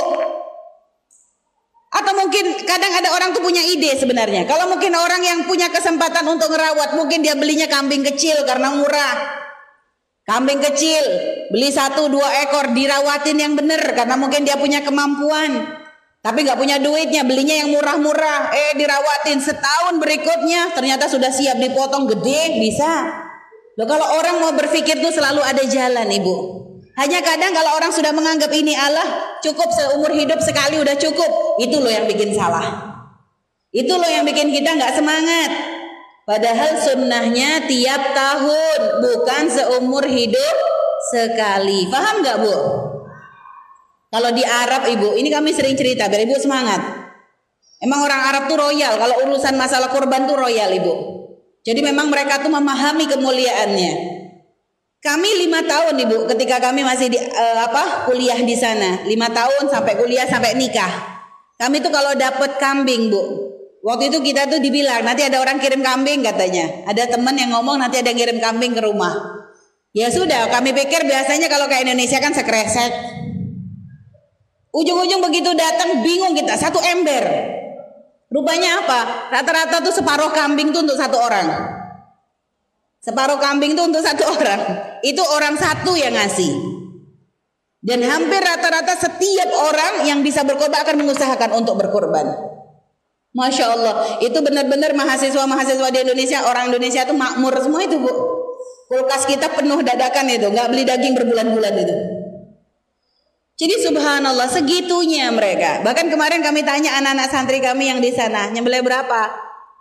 Atau 1.90 2.14
mungkin 2.18 2.66
kadang 2.66 2.94
ada 2.98 3.14
orang 3.14 3.30
tuh 3.38 3.46
punya 3.46 3.62
ide 3.62 3.94
sebenarnya. 3.94 4.50
Kalau 4.50 4.74
mungkin 4.74 4.90
orang 4.98 5.22
yang 5.22 5.40
punya 5.46 5.70
kesempatan 5.70 6.26
untuk 6.26 6.50
ngerawat, 6.50 6.98
mungkin 6.98 7.22
dia 7.22 7.38
belinya 7.38 7.70
kambing 7.70 8.02
kecil 8.02 8.42
karena 8.46 8.74
murah. 8.74 9.38
Kambing 10.26 10.62
kecil, 10.62 11.02
beli 11.50 11.70
satu 11.74 12.10
dua 12.10 12.30
ekor 12.46 12.74
dirawatin 12.74 13.38
yang 13.38 13.54
benar 13.58 13.82
karena 13.98 14.18
mungkin 14.18 14.46
dia 14.46 14.58
punya 14.58 14.82
kemampuan. 14.86 15.82
Tapi 16.22 16.46
nggak 16.46 16.58
punya 16.58 16.78
duitnya, 16.78 17.26
belinya 17.26 17.58
yang 17.66 17.74
murah-murah. 17.74 18.54
Eh 18.54 18.72
dirawatin 18.78 19.42
setahun 19.42 19.98
berikutnya 19.98 20.74
ternyata 20.74 21.10
sudah 21.10 21.34
siap 21.34 21.58
dipotong 21.58 22.06
gede 22.06 22.62
bisa. 22.62 23.10
Loh 23.78 23.88
kalau 23.90 24.06
orang 24.18 24.38
mau 24.42 24.54
berpikir 24.54 25.02
tuh 25.02 25.10
selalu 25.10 25.42
ada 25.42 25.66
jalan 25.66 26.06
ibu. 26.14 26.69
Hanya 27.00 27.24
kadang 27.24 27.56
kalau 27.56 27.80
orang 27.80 27.96
sudah 27.96 28.12
menganggap 28.12 28.52
ini 28.52 28.76
Allah 28.76 29.40
cukup 29.40 29.72
seumur 29.72 30.12
hidup 30.12 30.44
sekali 30.44 30.84
udah 30.84 31.00
cukup, 31.00 31.56
itu 31.64 31.80
loh 31.80 31.88
yang 31.88 32.04
bikin 32.04 32.36
salah. 32.36 32.92
Itu 33.72 33.96
loh 33.96 34.10
yang 34.12 34.28
bikin 34.28 34.52
kita 34.52 34.76
nggak 34.76 35.00
semangat. 35.00 35.52
Padahal 36.28 36.76
sunnahnya 36.76 37.72
tiap 37.72 38.04
tahun, 38.12 39.00
bukan 39.00 39.44
seumur 39.48 40.04
hidup 40.12 40.56
sekali. 41.16 41.88
Paham 41.88 42.20
nggak 42.20 42.38
bu? 42.44 42.56
Kalau 44.12 44.30
di 44.36 44.44
Arab 44.44 44.84
ibu, 44.92 45.16
ini 45.16 45.32
kami 45.32 45.56
sering 45.56 45.80
cerita 45.80 46.12
biar 46.12 46.28
ibu 46.28 46.36
semangat. 46.36 46.84
Emang 47.80 48.04
orang 48.04 48.22
Arab 48.28 48.44
tuh 48.52 48.60
royal, 48.60 49.00
kalau 49.00 49.16
urusan 49.24 49.56
masalah 49.56 49.88
kurban 49.88 50.28
tuh 50.28 50.36
royal 50.36 50.68
ibu. 50.76 50.94
Jadi 51.64 51.80
memang 51.80 52.12
mereka 52.12 52.44
tuh 52.44 52.52
memahami 52.52 53.08
kemuliaannya. 53.08 54.19
Kami 55.00 55.48
lima 55.48 55.64
tahun 55.64 55.96
ibu 55.96 56.28
ketika 56.28 56.60
kami 56.60 56.84
masih 56.84 57.08
di 57.08 57.16
uh, 57.16 57.58
apa 57.64 58.04
kuliah 58.04 58.36
di 58.36 58.52
sana 58.52 59.08
lima 59.08 59.32
tahun 59.32 59.72
sampai 59.72 59.96
kuliah 59.96 60.28
sampai 60.28 60.60
nikah. 60.60 60.92
Kami 61.56 61.80
tuh 61.80 61.88
kalau 61.88 62.12
dapat 62.20 62.60
kambing 62.60 63.08
bu, 63.08 63.24
waktu 63.80 64.12
itu 64.12 64.20
kita 64.20 64.52
tuh 64.52 64.60
dibilang 64.60 65.04
nanti 65.08 65.24
ada 65.24 65.40
orang 65.40 65.56
kirim 65.56 65.80
kambing 65.80 66.20
katanya. 66.20 66.84
Ada 66.84 67.16
teman 67.16 67.32
yang 67.40 67.56
ngomong 67.56 67.80
nanti 67.80 68.00
ada 68.00 68.12
yang 68.12 68.20
kirim 68.20 68.44
kambing 68.44 68.76
ke 68.76 68.84
rumah. 68.84 69.40
Ya 69.96 70.12
sudah, 70.12 70.52
kami 70.52 70.76
pikir 70.76 71.08
biasanya 71.08 71.48
kalau 71.48 71.66
ke 71.72 71.80
Indonesia 71.80 72.20
kan 72.20 72.36
sekresek. 72.36 72.92
Ujung-ujung 74.70 75.24
begitu 75.26 75.50
datang 75.56 76.04
bingung 76.06 76.36
kita 76.36 76.60
satu 76.60 76.78
ember. 76.78 77.24
Rupanya 78.30 78.86
apa? 78.86 79.00
Rata-rata 79.34 79.82
tuh 79.82 79.96
separuh 79.96 80.30
kambing 80.30 80.70
tuh 80.70 80.86
untuk 80.86 81.00
satu 81.00 81.18
orang. 81.18 81.79
Separuh 83.00 83.40
kambing 83.40 83.80
itu 83.80 83.84
untuk 83.84 84.04
satu 84.04 84.28
orang. 84.28 84.60
Itu 85.00 85.24
orang 85.24 85.56
satu 85.56 85.96
yang 85.96 86.12
ngasih. 86.12 86.52
Dan 87.80 88.04
hampir 88.04 88.44
rata-rata 88.44 88.92
setiap 89.00 89.50
orang 89.56 90.04
yang 90.04 90.20
bisa 90.20 90.44
berkorban 90.44 90.84
akan 90.84 90.96
mengusahakan 91.00 91.56
untuk 91.56 91.80
berkorban. 91.80 92.28
Masya 93.32 93.66
Allah, 93.72 94.20
itu 94.20 94.36
benar-benar 94.42 94.92
mahasiswa-mahasiswa 94.98 95.88
di 95.94 96.00
Indonesia, 96.04 96.44
orang 96.44 96.74
Indonesia 96.74 97.08
itu 97.08 97.16
makmur 97.16 97.56
semua 97.62 97.86
itu 97.86 97.96
bu. 98.02 98.12
Kulkas 98.90 99.30
kita 99.30 99.54
penuh 99.54 99.80
dadakan 99.86 100.26
itu, 100.28 100.50
nggak 100.50 100.68
beli 100.74 100.84
daging 100.84 101.14
berbulan-bulan 101.14 101.74
itu. 101.78 101.96
Jadi 103.60 103.76
subhanallah 103.86 104.50
segitunya 104.50 105.30
mereka. 105.30 105.86
Bahkan 105.86 106.10
kemarin 106.10 106.42
kami 106.42 106.66
tanya 106.66 106.98
anak-anak 107.00 107.28
santri 107.30 107.62
kami 107.62 107.94
yang 107.94 108.02
di 108.02 108.12
sana, 108.12 108.50
nyembelih 108.50 108.82
berapa? 108.82 109.30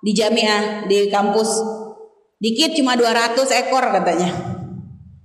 Di 0.04 0.12
jamiah, 0.12 0.84
di 0.86 1.08
kampus 1.08 1.48
Dikit 2.38 2.78
cuma 2.78 2.94
200 2.94 3.34
ekor 3.66 3.84
katanya. 3.90 4.30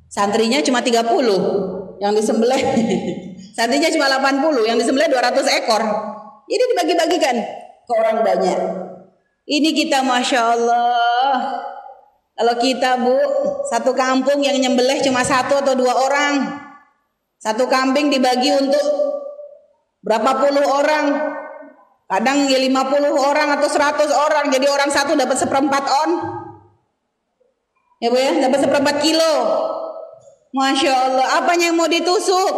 Santrinya 0.09 0.61
cuma 0.65 0.81
30 0.81 2.01
yang 2.01 2.13
disembelih. 2.13 2.61
Santrinya 3.57 3.89
cuma 3.93 4.09
80 4.09 4.69
yang 4.69 4.77
disembelih 4.81 5.09
200 5.13 5.61
ekor. 5.61 5.81
Ini 6.49 6.63
dibagi-bagikan 6.73 7.35
ke 7.85 7.91
orang 7.93 8.25
banyak. 8.25 8.59
Ini 9.45 9.69
kita 9.77 10.01
Masya 10.01 10.41
Allah. 10.57 11.37
Kalau 12.33 12.55
kita 12.57 12.97
bu, 12.97 13.17
satu 13.69 13.93
kampung 13.93 14.41
yang 14.41 14.57
nyembelih 14.57 15.05
cuma 15.05 15.21
satu 15.21 15.61
atau 15.61 15.77
dua 15.77 15.93
orang. 15.93 16.33
Satu 17.37 17.69
kambing 17.69 18.09
dibagi 18.09 18.49
untuk 18.57 18.85
berapa 20.01 20.41
puluh 20.41 20.65
orang. 20.65 21.05
Kadang 22.09 22.45
ya 22.45 22.59
50 22.61 23.09
orang 23.15 23.57
atau 23.57 23.65
100 23.65 24.05
orang. 24.11 24.45
Jadi 24.53 24.65
orang 24.69 24.89
satu 24.91 25.17
dapat 25.17 25.37
seperempat 25.39 25.83
on. 26.05 26.11
Ya 28.03 28.11
Bu 28.11 28.19
ya, 28.19 28.35
dapat 28.35 28.59
seperempat 28.67 28.99
kilo. 28.99 29.33
Masya 30.51 30.91
Allah, 30.91 31.39
apanya 31.39 31.71
yang 31.71 31.79
mau 31.79 31.87
ditusuk? 31.87 32.53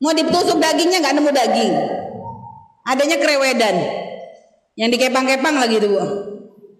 Mau 0.00 0.12
ditusuk 0.16 0.56
dagingnya 0.56 1.04
nggak 1.04 1.12
nemu 1.12 1.28
daging. 1.28 1.74
Adanya 2.88 3.20
kerewedan. 3.20 3.76
Yang 4.80 4.88
dikepang-kepang 4.96 5.60
lagi 5.60 5.76
tuh 5.76 5.92
Bu. 5.92 6.00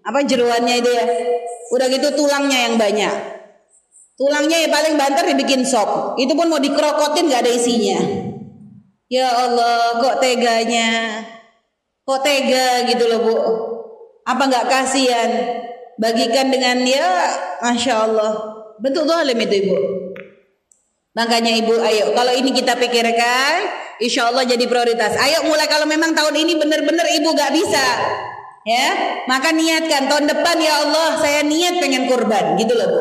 Apa 0.08 0.24
jeruannya 0.24 0.80
itu 0.80 0.88
ya? 0.88 1.04
Udah 1.76 1.86
gitu 1.92 2.16
tulangnya 2.16 2.64
yang 2.64 2.80
banyak. 2.80 3.14
Tulangnya 4.16 4.64
ya 4.64 4.68
paling 4.72 4.96
banter 4.96 5.36
dibikin 5.36 5.68
sop. 5.68 6.16
Itu 6.16 6.32
pun 6.32 6.48
mau 6.48 6.56
dikerokotin 6.56 7.28
nggak 7.28 7.44
ada 7.44 7.52
isinya. 7.52 8.00
Ya 9.12 9.28
Allah, 9.28 10.00
kok 10.00 10.16
teganya? 10.24 11.20
Kok 12.08 12.24
tega 12.24 12.88
gitu 12.88 13.04
loh 13.04 13.20
Bu? 13.20 13.36
Apa 14.24 14.48
nggak 14.48 14.64
kasihan? 14.64 15.30
Bagikan 16.00 16.52
dengan 16.52 16.80
dia 16.84 17.04
Masya 17.60 17.94
Allah. 18.08 18.32
Bentuk 18.76 19.08
zalim 19.08 19.40
itu 19.40 19.54
ibu. 19.66 19.76
Makanya 21.16 21.52
ibu 21.56 21.74
ayo. 21.80 22.12
Kalau 22.12 22.32
ini 22.36 22.52
kita 22.52 22.76
pikirkan 22.76 23.84
Insya 23.96 24.28
Allah 24.28 24.44
jadi 24.44 24.68
prioritas. 24.68 25.16
Ayo 25.16 25.48
mulai. 25.48 25.64
Kalau 25.64 25.88
memang 25.88 26.12
tahun 26.12 26.36
ini 26.36 26.60
benar-benar 26.60 27.08
ibu 27.16 27.32
gak 27.32 27.52
bisa 27.56 27.86
ya 28.68 28.88
maka 29.24 29.56
niatkan. 29.56 30.12
Tahun 30.12 30.28
depan 30.28 30.56
ya 30.60 30.84
Allah 30.84 31.16
saya 31.16 31.40
niat 31.40 31.80
pengen 31.80 32.04
kurban. 32.04 32.60
Gitu 32.60 32.76
loh 32.76 32.88
bu. 32.92 33.00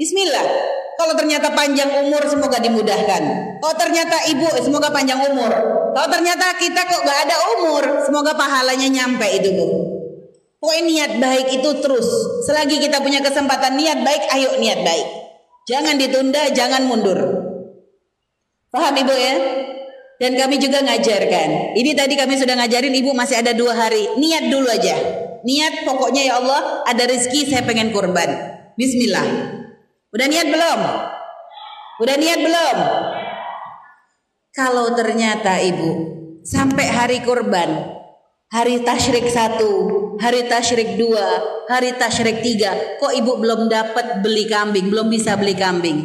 Bismillah. 0.00 0.72
Kalau 0.94 1.12
ternyata 1.18 1.52
panjang 1.52 1.90
umur 2.06 2.22
semoga 2.24 2.56
dimudahkan. 2.62 3.22
Oh 3.60 3.74
ternyata 3.76 4.24
ibu 4.32 4.48
semoga 4.64 4.88
panjang 4.88 5.20
umur. 5.28 5.52
Kalau 5.94 6.08
ternyata 6.10 6.58
kita 6.58 6.80
kok 6.90 7.06
gak 7.06 7.18
ada 7.30 7.36
umur, 7.54 8.02
semoga 8.02 8.34
pahalanya 8.34 8.90
nyampe 8.90 9.30
itu 9.30 9.54
bu. 9.54 9.93
Pokoknya 10.64 10.84
niat 10.88 11.12
baik 11.20 11.60
itu 11.60 11.70
terus. 11.84 12.08
Selagi 12.48 12.80
kita 12.80 13.04
punya 13.04 13.20
kesempatan 13.20 13.76
niat 13.76 14.00
baik, 14.00 14.32
ayo 14.32 14.56
niat 14.56 14.80
baik. 14.80 15.08
Jangan 15.68 16.00
ditunda, 16.00 16.48
jangan 16.56 16.88
mundur. 16.88 17.20
Paham 18.72 18.96
ibu 18.96 19.12
ya? 19.12 19.36
Dan 20.16 20.40
kami 20.40 20.56
juga 20.56 20.80
ngajarkan. 20.80 21.76
Ini 21.76 21.92
tadi 21.92 22.16
kami 22.16 22.40
sudah 22.40 22.56
ngajarin 22.56 22.96
ibu 22.96 23.12
masih 23.12 23.44
ada 23.44 23.52
dua 23.52 23.76
hari. 23.76 24.08
Niat 24.16 24.48
dulu 24.48 24.64
aja. 24.72 24.96
Niat 25.44 25.84
pokoknya 25.84 26.32
ya 26.32 26.40
Allah 26.40 26.80
ada 26.88 27.12
rezeki 27.12 27.44
saya 27.44 27.68
pengen 27.68 27.92
kurban. 27.92 28.32
Bismillah. 28.80 29.28
Udah 30.16 30.26
niat 30.32 30.48
belum? 30.48 30.80
Udah 32.00 32.16
niat 32.16 32.40
belum? 32.40 32.76
Kalau 34.56 34.96
ternyata 34.96 35.60
ibu 35.60 35.90
sampai 36.40 36.88
hari 36.88 37.20
kurban, 37.20 38.00
hari 38.48 38.80
tasyrik 38.80 39.28
satu, 39.28 39.93
hari 40.20 40.46
tasyrik 40.50 40.98
dua, 40.98 41.26
hari 41.70 41.94
tasyrik 41.96 42.42
tiga, 42.44 43.00
kok 43.00 43.14
ibu 43.14 43.38
belum 43.38 43.66
dapat 43.70 44.20
beli 44.20 44.46
kambing, 44.50 44.90
belum 44.90 45.08
bisa 45.10 45.38
beli 45.38 45.54
kambing? 45.54 45.98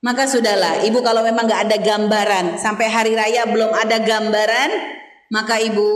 Maka 0.00 0.24
sudahlah, 0.24 0.80
ibu 0.88 1.04
kalau 1.04 1.20
memang 1.20 1.44
nggak 1.44 1.62
ada 1.68 1.76
gambaran 1.76 2.56
sampai 2.56 2.88
hari 2.88 3.12
raya 3.12 3.44
belum 3.44 3.68
ada 3.76 4.00
gambaran, 4.00 4.70
maka 5.28 5.60
ibu 5.60 5.86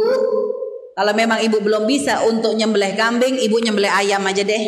kalau 0.94 1.12
memang 1.16 1.42
ibu 1.42 1.58
belum 1.58 1.90
bisa 1.90 2.22
untuk 2.28 2.54
nyembelih 2.54 2.94
kambing, 2.94 3.34
ibu 3.40 3.56
nyembelih 3.58 3.90
ayam 3.90 4.22
aja 4.22 4.46
deh. 4.46 4.64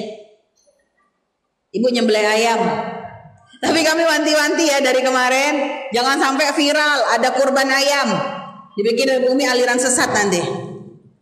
Ibu 1.76 1.86
nyembelih 1.92 2.26
ayam. 2.26 2.60
Tapi 3.62 3.80
kami 3.86 4.02
wanti-wanti 4.04 4.64
ya 4.68 4.78
dari 4.82 5.00
kemarin, 5.06 5.54
jangan 5.94 6.18
sampai 6.18 6.50
viral 6.56 6.98
ada 7.14 7.28
kurban 7.36 7.70
ayam. 7.70 8.08
Dibikin 8.76 9.24
bumi 9.24 9.48
aliran 9.48 9.80
sesat 9.80 10.12
nanti. 10.12 10.42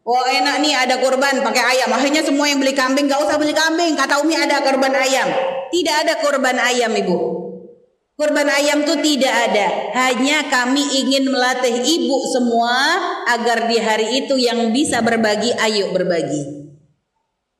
Oh 0.04 0.20
enak 0.20 0.60
nih 0.60 0.76
ada 0.76 1.00
kurban 1.00 1.40
pakai 1.40 1.64
ayam. 1.64 1.88
Akhirnya 1.88 2.20
semua 2.20 2.44
yang 2.44 2.60
beli 2.60 2.76
kambing 2.76 3.08
gak 3.08 3.24
usah 3.24 3.40
beli 3.40 3.56
kambing. 3.56 3.96
Kata 3.96 4.20
Umi 4.20 4.36
ada 4.36 4.60
kurban 4.60 4.92
ayam. 4.92 5.28
Tidak 5.72 5.96
ada 6.04 6.20
kurban 6.20 6.60
ayam 6.60 6.92
ibu. 6.92 7.16
Kurban 8.14 8.46
ayam 8.46 8.84
itu 8.84 8.94
tidak 9.00 9.34
ada. 9.50 9.66
Hanya 9.96 10.46
kami 10.52 10.84
ingin 11.02 11.32
melatih 11.32 11.82
ibu 11.82 12.20
semua 12.30 12.76
agar 13.32 13.66
di 13.66 13.80
hari 13.80 14.22
itu 14.22 14.38
yang 14.38 14.70
bisa 14.70 15.00
berbagi, 15.00 15.50
ayo 15.56 15.90
berbagi. 15.90 16.68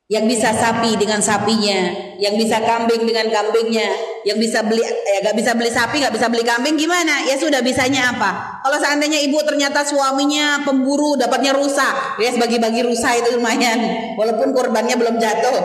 Yang 0.07 0.37
bisa 0.37 0.53
sapi 0.53 0.95
dengan 1.01 1.19
sapinya, 1.19 2.13
yang 2.21 2.37
bisa 2.37 2.61
kambing 2.61 3.09
dengan 3.09 3.27
kambingnya, 3.33 3.89
yang 4.25 4.41
bisa 4.41 4.65
beli 4.65 4.81
ya 4.81 5.21
gak 5.21 5.37
bisa 5.37 5.53
beli 5.53 5.69
sapi, 5.69 6.01
gak 6.01 6.09
bisa 6.09 6.25
beli 6.33 6.41
kambing 6.41 6.73
gimana? 6.75 7.21
Ya 7.29 7.37
sudah 7.37 7.61
bisanya 7.61 8.17
apa? 8.17 8.59
Kalau 8.65 8.81
seandainya 8.81 9.21
ibu 9.21 9.37
ternyata 9.45 9.85
suaminya 9.85 10.65
pemburu 10.65 11.13
dapatnya 11.13 11.53
rusa, 11.53 12.17
ya 12.17 12.33
bagi-bagi 12.33 12.81
rusa 12.81 13.13
itu 13.13 13.37
lumayan, 13.37 13.77
walaupun 14.17 14.49
korbannya 14.49 14.97
belum 14.97 15.21
jatuh. 15.21 15.57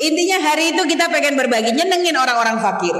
Intinya 0.00 0.38
hari 0.38 0.72
itu 0.72 0.82
kita 0.86 1.10
pengen 1.10 1.34
berbagi, 1.34 1.74
nyenengin 1.74 2.14
orang-orang 2.14 2.62
fakir. 2.62 2.94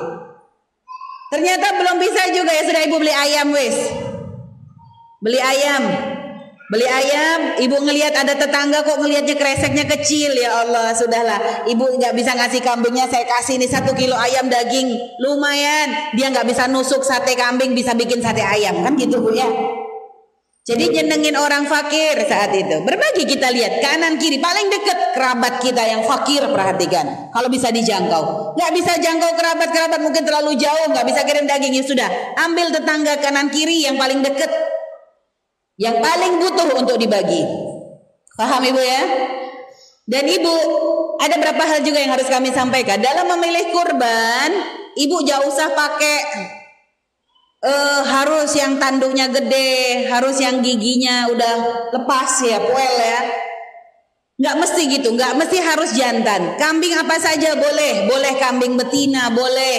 Ternyata 1.30 1.78
belum 1.78 1.96
bisa 2.02 2.26
juga 2.34 2.50
ya 2.50 2.66
sudah 2.66 2.82
ibu 2.90 2.96
beli 2.98 3.14
ayam 3.14 3.54
wis. 3.54 3.78
Beli 5.22 5.38
ayam. 5.38 5.82
Beli 6.70 6.86
ayam, 6.86 7.58
ibu 7.58 7.82
ngelihat 7.82 8.14
ada 8.14 8.38
tetangga 8.38 8.86
kok 8.86 9.02
ngelihatnya 9.02 9.34
kreseknya 9.34 9.90
kecil 9.90 10.30
ya 10.38 10.62
Allah 10.62 10.94
sudahlah. 10.94 11.66
Ibu 11.66 11.98
nggak 11.98 12.14
bisa 12.14 12.30
ngasih 12.38 12.62
kambingnya, 12.62 13.10
saya 13.10 13.26
kasih 13.26 13.58
ini 13.58 13.66
satu 13.66 13.90
kilo 13.90 14.14
ayam 14.14 14.46
daging 14.46 14.94
lumayan. 15.18 16.14
Dia 16.14 16.30
nggak 16.30 16.46
bisa 16.46 16.70
nusuk 16.70 17.02
sate 17.02 17.34
kambing, 17.34 17.74
bisa 17.74 17.90
bikin 17.98 18.22
sate 18.22 18.46
ayam 18.46 18.86
kan 18.86 18.94
gitu 18.94 19.18
bu 19.18 19.34
ya. 19.34 19.50
Jadi 20.62 20.94
nyenengin 20.94 21.34
orang 21.34 21.66
fakir 21.66 22.22
saat 22.30 22.54
itu. 22.54 22.86
Berbagi 22.86 23.26
kita 23.26 23.50
lihat 23.50 23.82
kanan 23.82 24.14
kiri 24.22 24.38
paling 24.38 24.70
dekat 24.70 25.18
kerabat 25.18 25.58
kita 25.58 25.82
yang 25.82 26.06
fakir 26.06 26.46
perhatikan. 26.46 27.34
Kalau 27.34 27.50
bisa 27.50 27.74
dijangkau. 27.74 28.54
Nggak 28.54 28.70
bisa 28.78 28.94
jangkau 29.02 29.34
kerabat-kerabat 29.34 29.98
mungkin 29.98 30.22
terlalu 30.22 30.54
jauh 30.54 30.86
nggak 30.94 31.02
bisa 31.02 31.26
kirim 31.26 31.50
daging 31.50 31.74
ya 31.74 31.82
sudah. 31.82 32.08
Ambil 32.46 32.70
tetangga 32.70 33.18
kanan 33.18 33.50
kiri 33.50 33.82
yang 33.82 33.98
paling 33.98 34.22
dekat. 34.22 34.69
Yang 35.80 35.96
paling 36.04 36.34
butuh 36.44 36.68
untuk 36.76 37.00
dibagi. 37.00 37.40
Paham 38.36 38.60
ibu 38.68 38.76
ya? 38.76 39.02
Dan 40.04 40.28
ibu 40.28 40.54
ada 41.16 41.40
berapa 41.40 41.62
hal 41.64 41.80
juga 41.80 42.04
yang 42.04 42.12
harus 42.12 42.28
kami 42.28 42.52
sampaikan 42.52 43.00
dalam 43.00 43.24
memilih 43.32 43.72
kurban. 43.72 44.50
Ibu 44.92 45.24
jauh 45.24 45.48
usah 45.48 45.72
pakai 45.72 46.18
uh, 47.64 48.00
harus 48.04 48.52
yang 48.58 48.76
tanduknya 48.76 49.32
gede, 49.32 50.10
harus 50.12 50.36
yang 50.42 50.60
giginya 50.60 51.32
udah 51.32 51.54
lepas 51.96 52.44
ya, 52.44 52.60
poel 52.60 52.96
ya. 53.00 53.20
Nggak 54.40 54.56
mesti 54.56 54.82
gitu, 54.88 55.08
nggak 55.16 55.32
mesti 55.36 55.58
harus 55.64 55.96
jantan. 55.96 56.58
Kambing 56.60 56.96
apa 56.96 57.16
saja 57.16 57.56
boleh, 57.56 58.08
boleh 58.08 58.32
kambing 58.36 58.76
betina, 58.76 59.32
boleh. 59.32 59.78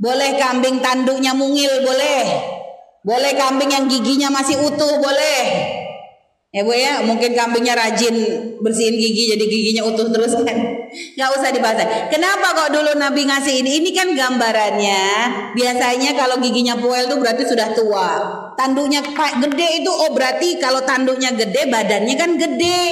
Boleh 0.00 0.34
kambing 0.34 0.82
tanduknya 0.82 1.36
mungil, 1.36 1.84
boleh. 1.84 2.55
Boleh 3.06 3.38
kambing 3.38 3.70
yang 3.70 3.86
giginya 3.86 4.34
masih 4.34 4.58
utuh, 4.66 4.98
boleh. 4.98 5.42
Ya 6.50 6.64
bu 6.64 6.72
ya, 6.72 7.04
mungkin 7.06 7.36
kambingnya 7.36 7.76
rajin 7.76 8.16
bersihin 8.64 8.96
gigi 8.96 9.30
jadi 9.30 9.44
giginya 9.46 9.82
utuh 9.86 10.10
terus 10.10 10.34
kan. 10.40 10.58
Gak 11.14 11.30
usah 11.38 11.54
dibahas. 11.54 12.10
Kenapa 12.10 12.56
kok 12.56 12.74
dulu 12.74 12.98
Nabi 12.98 13.28
ngasih 13.28 13.62
ini? 13.62 13.84
Ini 13.84 13.90
kan 13.92 14.08
gambarannya. 14.10 15.04
Biasanya 15.54 16.18
kalau 16.18 16.40
giginya 16.42 16.74
puel 16.80 17.06
tuh 17.06 17.20
berarti 17.22 17.44
sudah 17.46 17.76
tua. 17.76 18.10
Tanduknya 18.58 19.04
gede 19.38 19.84
itu 19.84 19.90
oh 19.92 20.10
berarti 20.10 20.56
kalau 20.58 20.82
tanduknya 20.82 21.30
gede 21.36 21.68
badannya 21.68 22.14
kan 22.16 22.30
gede. 22.34 22.82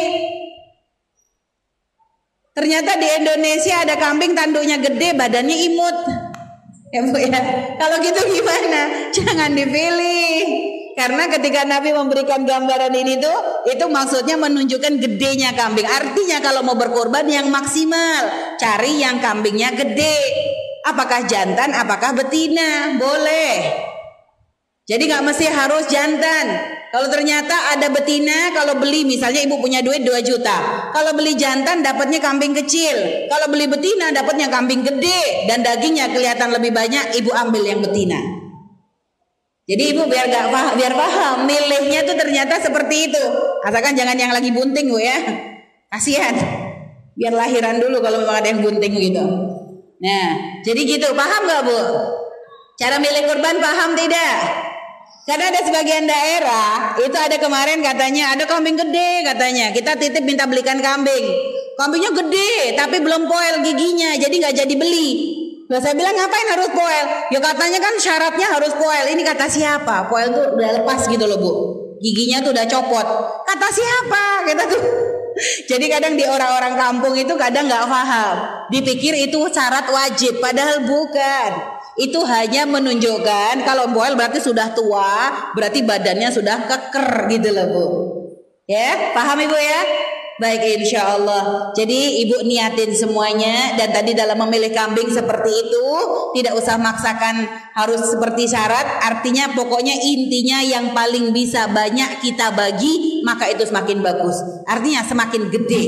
Ternyata 2.54 3.00
di 3.02 3.08
Indonesia 3.18 3.82
ada 3.82 3.98
kambing 3.98 4.36
tanduknya 4.36 4.78
gede 4.78 5.16
badannya 5.16 5.56
imut. 5.72 6.23
Ya 6.94 7.02
bu 7.02 7.18
ya. 7.18 7.40
Kalau 7.74 7.98
gitu 7.98 8.20
gimana? 8.30 9.10
Jangan 9.10 9.50
dipilih. 9.50 10.38
Karena 10.94 11.26
ketika 11.26 11.66
Nabi 11.66 11.90
memberikan 11.90 12.46
gambaran 12.46 12.94
ini 12.94 13.18
tuh, 13.18 13.66
itu 13.66 13.82
maksudnya 13.90 14.38
menunjukkan 14.38 15.02
gedenya 15.02 15.50
kambing. 15.58 15.90
Artinya 15.90 16.38
kalau 16.38 16.62
mau 16.62 16.78
berkorban 16.78 17.26
yang 17.26 17.50
maksimal, 17.50 18.54
cari 18.62 19.02
yang 19.02 19.18
kambingnya 19.18 19.74
gede. 19.74 20.18
Apakah 20.86 21.26
jantan, 21.26 21.74
apakah 21.74 22.14
betina? 22.14 22.94
Boleh. 22.94 23.90
Jadi 24.84 25.08
nggak 25.08 25.24
mesti 25.24 25.48
harus 25.48 25.88
jantan. 25.88 26.46
Kalau 26.92 27.08
ternyata 27.08 27.72
ada 27.72 27.88
betina, 27.88 28.52
kalau 28.52 28.76
beli 28.76 29.08
misalnya 29.08 29.40
ibu 29.42 29.56
punya 29.56 29.80
duit 29.80 30.04
2 30.04 30.20
juta. 30.20 30.92
Kalau 30.92 31.16
beli 31.16 31.34
jantan 31.34 31.80
dapatnya 31.80 32.20
kambing 32.20 32.52
kecil. 32.52 33.26
Kalau 33.32 33.48
beli 33.48 33.64
betina 33.66 34.12
dapatnya 34.12 34.52
kambing 34.52 34.84
gede 34.84 35.48
dan 35.48 35.64
dagingnya 35.64 36.12
kelihatan 36.12 36.52
lebih 36.52 36.70
banyak, 36.70 37.16
ibu 37.16 37.32
ambil 37.32 37.64
yang 37.64 37.80
betina. 37.80 38.20
Jadi 39.64 39.96
ibu 39.96 40.04
biar 40.04 40.28
gak 40.28 40.52
paham, 40.52 40.72
biar 40.76 40.92
paham 40.92 41.48
milihnya 41.48 42.04
tuh 42.04 42.20
ternyata 42.20 42.60
seperti 42.60 43.08
itu. 43.08 43.22
Asalkan 43.64 43.96
jangan 43.96 44.20
yang 44.20 44.36
lagi 44.36 44.52
bunting 44.52 44.92
bu 44.92 45.00
ya, 45.00 45.16
kasihan. 45.88 46.36
Biar 47.16 47.32
lahiran 47.32 47.80
dulu 47.80 48.04
kalau 48.04 48.20
memang 48.20 48.36
ada 48.44 48.48
yang 48.52 48.60
bunting 48.60 48.92
gitu. 48.92 49.24
Nah, 50.04 50.60
jadi 50.60 50.80
gitu 50.84 51.08
paham 51.16 51.48
gak 51.48 51.62
bu? 51.64 51.80
Cara 52.76 53.00
milih 53.00 53.24
kurban 53.24 53.56
paham 53.56 53.96
tidak? 53.96 54.73
Karena 55.24 55.48
ada 55.48 55.60
sebagian 55.64 56.04
daerah 56.04 57.00
itu 57.00 57.16
ada 57.16 57.40
kemarin 57.40 57.80
katanya 57.80 58.36
ada 58.36 58.44
kambing 58.44 58.76
gede 58.76 59.24
katanya 59.24 59.72
kita 59.72 59.96
titip 59.96 60.20
minta 60.20 60.44
belikan 60.44 60.84
kambing 60.84 61.24
kambingnya 61.80 62.12
gede 62.12 62.76
tapi 62.76 63.00
belum 63.00 63.24
poel 63.24 63.64
giginya 63.64 64.20
jadi 64.20 64.34
nggak 64.36 64.54
jadi 64.60 64.74
beli 64.76 65.10
Nah 65.64 65.80
saya 65.80 65.96
bilang 65.96 66.12
ngapain 66.12 66.48
harus 66.52 66.70
poel? 66.76 67.06
Ya 67.32 67.40
katanya 67.40 67.80
kan 67.80 67.96
syaratnya 67.96 68.52
harus 68.52 68.76
poel. 68.76 69.16
Ini 69.16 69.24
kata 69.24 69.48
siapa? 69.48 70.12
Poel 70.12 70.28
tuh 70.28 70.60
udah 70.60 70.70
lepas 70.76 71.08
gitu 71.08 71.24
loh 71.24 71.40
bu. 71.40 71.52
Giginya 72.04 72.44
tuh 72.44 72.52
udah 72.52 72.68
copot. 72.68 73.06
Kata 73.48 73.68
siapa? 73.72 74.44
Kita 74.44 74.62
tuh. 74.68 74.82
Jadi 75.72 75.88
kadang 75.88 76.14
di 76.14 76.24
orang-orang 76.28 76.76
kampung 76.76 77.16
itu 77.16 77.32
kadang 77.40 77.64
nggak 77.64 77.86
paham. 77.88 78.36
Dipikir 78.70 79.16
itu 79.18 79.40
syarat 79.50 79.88
wajib, 79.88 80.38
padahal 80.38 80.84
bukan. 80.84 81.73
Itu 81.94 82.26
hanya 82.26 82.66
menunjukkan 82.66 83.62
kalau 83.62 83.90
poel 83.94 84.18
berarti 84.18 84.42
sudah 84.42 84.74
tua, 84.74 85.50
berarti 85.54 85.86
badannya 85.86 86.28
sudah 86.34 86.66
keker 86.66 87.30
gitu 87.30 87.48
loh 87.54 87.66
bu. 87.70 87.84
Ya, 88.66 89.12
paham 89.12 89.38
ibu 89.44 89.54
ya? 89.54 89.82
Baik 90.34 90.82
insya 90.82 91.14
Allah. 91.14 91.70
Jadi 91.78 92.26
ibu 92.26 92.42
niatin 92.42 92.90
semuanya 92.90 93.78
dan 93.78 93.94
tadi 93.94 94.18
dalam 94.18 94.34
memilih 94.42 94.74
kambing 94.74 95.06
seperti 95.06 95.46
itu 95.46 95.86
tidak 96.34 96.58
usah 96.58 96.74
maksakan 96.74 97.46
harus 97.78 98.02
seperti 98.02 98.50
syarat. 98.50 98.98
Artinya 98.98 99.54
pokoknya 99.54 99.94
intinya 99.94 100.58
yang 100.58 100.90
paling 100.90 101.30
bisa 101.30 101.70
banyak 101.70 102.18
kita 102.18 102.50
bagi 102.50 103.22
maka 103.22 103.46
itu 103.46 103.62
semakin 103.62 104.02
bagus. 104.02 104.34
Artinya 104.66 105.06
semakin 105.06 105.54
gede. 105.54 105.84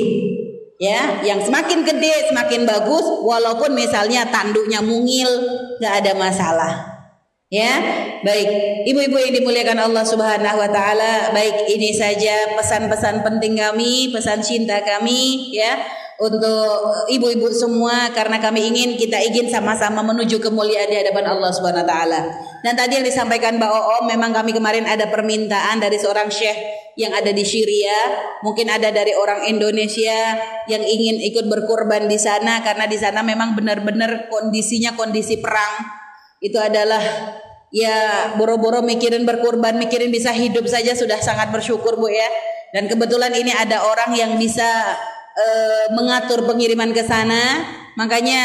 Ya, 0.77 1.25
yang 1.25 1.41
semakin 1.41 1.89
gede 1.89 2.29
semakin 2.29 2.69
bagus 2.69 3.05
walaupun 3.25 3.73
misalnya 3.73 4.29
tanduknya 4.29 4.85
mungil 4.85 5.29
nggak 5.81 5.95
ada 6.05 6.12
masalah. 6.12 6.73
Ya, 7.49 7.79
baik. 8.27 8.85
Ibu-ibu 8.85 9.17
yang 9.17 9.33
dimuliakan 9.41 9.79
Allah 9.89 10.05
Subhanahu 10.05 10.59
wa 10.59 10.69
taala, 10.69 11.31
baik 11.33 11.71
ini 11.71 11.95
saja 11.95 12.59
pesan-pesan 12.59 13.25
penting 13.25 13.57
kami, 13.57 14.11
pesan 14.12 14.43
cinta 14.43 14.83
kami 14.85 15.55
ya 15.55 15.81
untuk 16.21 17.07
ibu-ibu 17.12 17.49
semua 17.53 18.09
karena 18.12 18.41
kami 18.41 18.73
ingin 18.73 18.97
kita 18.97 19.21
ingin 19.21 19.53
sama-sama 19.53 20.01
menuju 20.01 20.41
kemuliaan 20.41 20.89
di 20.89 20.97
hadapan 20.97 21.37
Allah 21.37 21.51
Subhanahu 21.53 21.85
wa 21.85 21.89
taala. 21.89 22.21
Dan 22.66 22.74
tadi 22.74 22.98
yang 22.98 23.07
disampaikan 23.07 23.62
Mbak 23.62 23.70
Oo 23.70 23.96
memang 24.11 24.35
kami 24.35 24.50
kemarin 24.50 24.90
ada 24.90 25.07
permintaan 25.07 25.79
dari 25.79 26.02
seorang 26.02 26.26
syekh 26.35 26.59
yang 26.98 27.14
ada 27.14 27.31
di 27.31 27.46
Syria, 27.46 27.94
mungkin 28.42 28.66
ada 28.66 28.90
dari 28.90 29.14
orang 29.14 29.46
Indonesia 29.46 30.35
yang 30.66 30.83
ingin 30.83 31.22
ikut 31.31 31.46
berkorban 31.46 32.11
di 32.11 32.18
sana 32.18 32.66
karena 32.66 32.90
di 32.90 32.98
sana 32.98 33.22
memang 33.22 33.55
benar-benar 33.55 34.26
kondisinya 34.26 34.98
kondisi 34.98 35.38
perang 35.38 35.87
itu 36.42 36.59
adalah 36.59 36.98
ya 37.70 38.35
boro-boro 38.35 38.83
mikirin 38.83 39.22
berkorban, 39.22 39.79
mikirin 39.79 40.11
bisa 40.11 40.35
hidup 40.35 40.66
saja 40.66 40.98
sudah 40.98 41.22
sangat 41.22 41.55
bersyukur 41.55 41.94
Bu 41.94 42.11
ya. 42.11 42.26
Dan 42.74 42.90
kebetulan 42.90 43.31
ini 43.31 43.55
ada 43.55 43.87
orang 43.87 44.11
yang 44.18 44.35
bisa 44.42 44.66
uh, 45.38 45.87
mengatur 45.94 46.42
pengiriman 46.50 46.90
ke 46.90 47.07
sana. 47.07 47.62
Makanya 47.97 48.41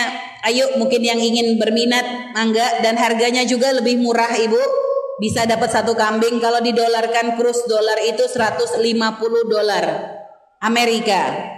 ayo 0.48 0.80
mungkin 0.80 1.04
yang 1.04 1.20
ingin 1.20 1.60
berminat 1.60 2.32
mangga 2.32 2.80
dan 2.80 2.96
harganya 2.96 3.44
juga 3.44 3.76
lebih 3.76 4.00
murah 4.00 4.32
Ibu. 4.32 4.64
Bisa 5.20 5.46
dapat 5.46 5.70
satu 5.70 5.94
kambing 5.94 6.42
kalau 6.42 6.64
didolarkan 6.64 7.38
kurs 7.38 7.68
dolar 7.70 8.00
itu 8.02 8.26
150 8.26 8.82
dolar 9.46 9.86
Amerika. 10.64 11.52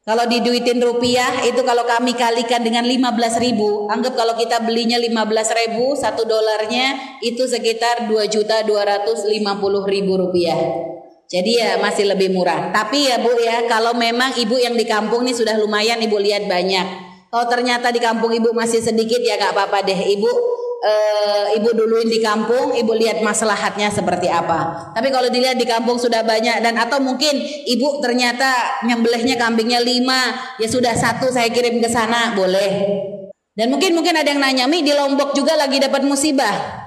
Kalau 0.00 0.24
diduitin 0.30 0.80
rupiah 0.80 1.44
itu 1.44 1.60
kalau 1.60 1.84
kami 1.84 2.16
kalikan 2.16 2.64
dengan 2.64 2.82
15 2.88 3.36
ribu, 3.42 3.90
anggap 3.90 4.16
kalau 4.16 4.32
kita 4.32 4.62
belinya 4.64 4.96
15 4.96 5.60
ribu 5.60 5.92
satu 5.92 6.24
dolarnya 6.24 7.18
itu 7.20 7.44
sekitar 7.44 8.08
2 8.08 8.30
juta 8.32 8.62
250 8.64 9.28
ribu 9.90 10.12
rupiah. 10.16 10.60
Jadi 11.30 11.62
ya 11.62 11.78
masih 11.78 12.10
lebih 12.10 12.34
murah. 12.34 12.74
Tapi 12.74 13.06
ya 13.06 13.22
Bu 13.22 13.38
ya 13.38 13.70
kalau 13.70 13.94
memang 13.94 14.34
ibu 14.34 14.58
yang 14.58 14.74
di 14.74 14.82
kampung 14.82 15.22
nih 15.22 15.36
sudah 15.36 15.54
lumayan 15.62 16.02
ibu 16.02 16.18
lihat 16.18 16.50
banyak. 16.50 17.09
Kalau 17.30 17.46
ternyata 17.46 17.94
di 17.94 18.02
kampung 18.02 18.34
ibu 18.34 18.50
masih 18.50 18.82
sedikit 18.82 19.22
ya 19.22 19.38
gak 19.38 19.54
apa-apa 19.54 19.86
deh 19.86 20.00
ibu 20.18 20.26
uh, 20.80 21.44
ibu 21.54 21.70
duluin 21.76 22.08
di 22.08 22.18
kampung, 22.18 22.74
ibu 22.74 22.92
lihat 22.96 23.22
maslahatnya 23.22 23.92
seperti 23.92 24.26
apa. 24.26 24.90
Tapi 24.96 25.08
kalau 25.12 25.28
dilihat 25.28 25.56
di 25.60 25.68
kampung 25.68 26.00
sudah 26.00 26.24
banyak 26.24 26.58
dan 26.64 26.74
atau 26.80 26.98
mungkin 26.98 27.38
ibu 27.68 28.00
ternyata 28.00 28.82
nyembelihnya 28.88 29.36
kambingnya 29.38 29.80
lima, 29.80 30.34
ya 30.58 30.68
sudah 30.68 30.96
satu 30.96 31.30
saya 31.30 31.48
kirim 31.52 31.78
ke 31.78 31.88
sana, 31.88 32.34
boleh. 32.34 32.70
Dan 33.54 33.68
mungkin 33.68 33.92
mungkin 33.92 34.16
ada 34.16 34.30
yang 34.30 34.40
nanya, 34.40 34.64
Mi 34.70 34.80
di 34.80 34.94
Lombok 34.94 35.36
juga 35.36 35.52
lagi 35.58 35.76
dapat 35.76 36.00
musibah. 36.06 36.80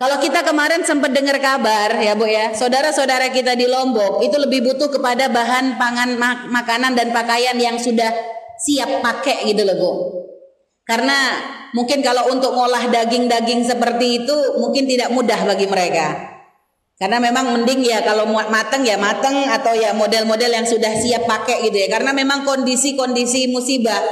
Kalau 0.00 0.16
kita 0.16 0.40
kemarin 0.40 0.80
sempat 0.80 1.12
dengar 1.12 1.36
kabar 1.44 1.92
ya 2.00 2.16
Bu 2.16 2.24
ya, 2.24 2.56
saudara-saudara 2.56 3.28
kita 3.36 3.52
di 3.52 3.68
Lombok 3.68 4.24
itu 4.24 4.32
lebih 4.40 4.64
butuh 4.64 4.88
kepada 4.88 5.28
bahan 5.28 5.76
pangan 5.76 6.16
mak 6.16 6.48
makanan 6.48 6.96
dan 6.96 7.12
pakaian 7.12 7.52
yang 7.60 7.76
sudah 7.76 8.08
siap 8.60 9.00
pakai 9.00 9.48
gitu 9.48 9.64
loh 9.64 9.76
Bu. 9.76 9.90
Karena 10.84 11.38
mungkin 11.72 12.02
kalau 12.02 12.28
untuk 12.34 12.52
ngolah 12.52 12.90
daging-daging 12.90 13.64
seperti 13.64 14.24
itu 14.24 14.36
mungkin 14.58 14.84
tidak 14.84 15.10
mudah 15.14 15.40
bagi 15.46 15.66
mereka. 15.70 16.28
Karena 17.00 17.16
memang 17.16 17.56
mending 17.56 17.80
ya 17.80 18.04
kalau 18.04 18.28
mateng 18.28 18.84
ya 18.84 19.00
mateng 19.00 19.48
atau 19.48 19.72
ya 19.72 19.96
model-model 19.96 20.52
yang 20.52 20.68
sudah 20.68 20.92
siap 21.00 21.24
pakai 21.24 21.64
gitu 21.64 21.80
ya. 21.80 21.88
Karena 21.88 22.12
memang 22.12 22.44
kondisi-kondisi 22.44 23.48
musibah 23.48 24.04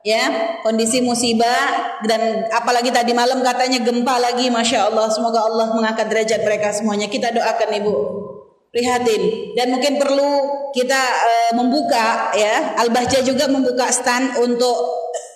ya 0.00 0.56
kondisi 0.64 1.04
musibah 1.04 2.00
dan 2.08 2.48
apalagi 2.48 2.88
tadi 2.88 3.12
malam 3.12 3.44
katanya 3.44 3.84
gempa 3.84 4.16
lagi 4.16 4.48
masya 4.48 4.88
Allah 4.88 5.12
semoga 5.12 5.44
Allah 5.44 5.76
mengangkat 5.76 6.08
derajat 6.08 6.40
mereka 6.40 6.72
semuanya 6.72 7.04
kita 7.12 7.28
doakan 7.36 7.70
ibu 7.76 7.94
prihatin 8.70 9.54
dan 9.58 9.74
mungkin 9.74 9.98
perlu 9.98 10.30
kita 10.70 11.02
uh, 11.02 11.52
membuka 11.58 12.30
ya 12.34 12.78
Al 12.78 12.94
Bahja 12.94 13.22
juga 13.26 13.50
membuka 13.50 13.90
stand 13.90 14.38
untuk 14.38 14.78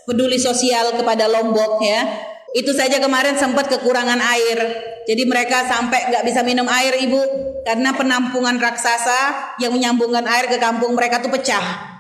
peduli 0.07 0.39
sosial 0.39 0.95
kepada 0.95 1.27
Lombok 1.27 1.83
ya. 1.83 2.03
Itu 2.55 2.71
saja 2.71 3.03
kemarin 3.03 3.35
sempat 3.35 3.67
kekurangan 3.67 4.23
air. 4.23 4.59
Jadi 5.11 5.27
mereka 5.27 5.67
sampai 5.67 6.15
nggak 6.15 6.23
bisa 6.23 6.47
minum 6.47 6.71
air 6.71 6.95
ibu 7.03 7.19
karena 7.67 7.91
penampungan 7.99 8.63
raksasa 8.63 9.53
yang 9.59 9.75
menyambungkan 9.75 10.23
air 10.23 10.47
ke 10.47 10.63
kampung 10.63 10.95
mereka 10.95 11.19
tuh 11.19 11.35
pecah. 11.35 11.93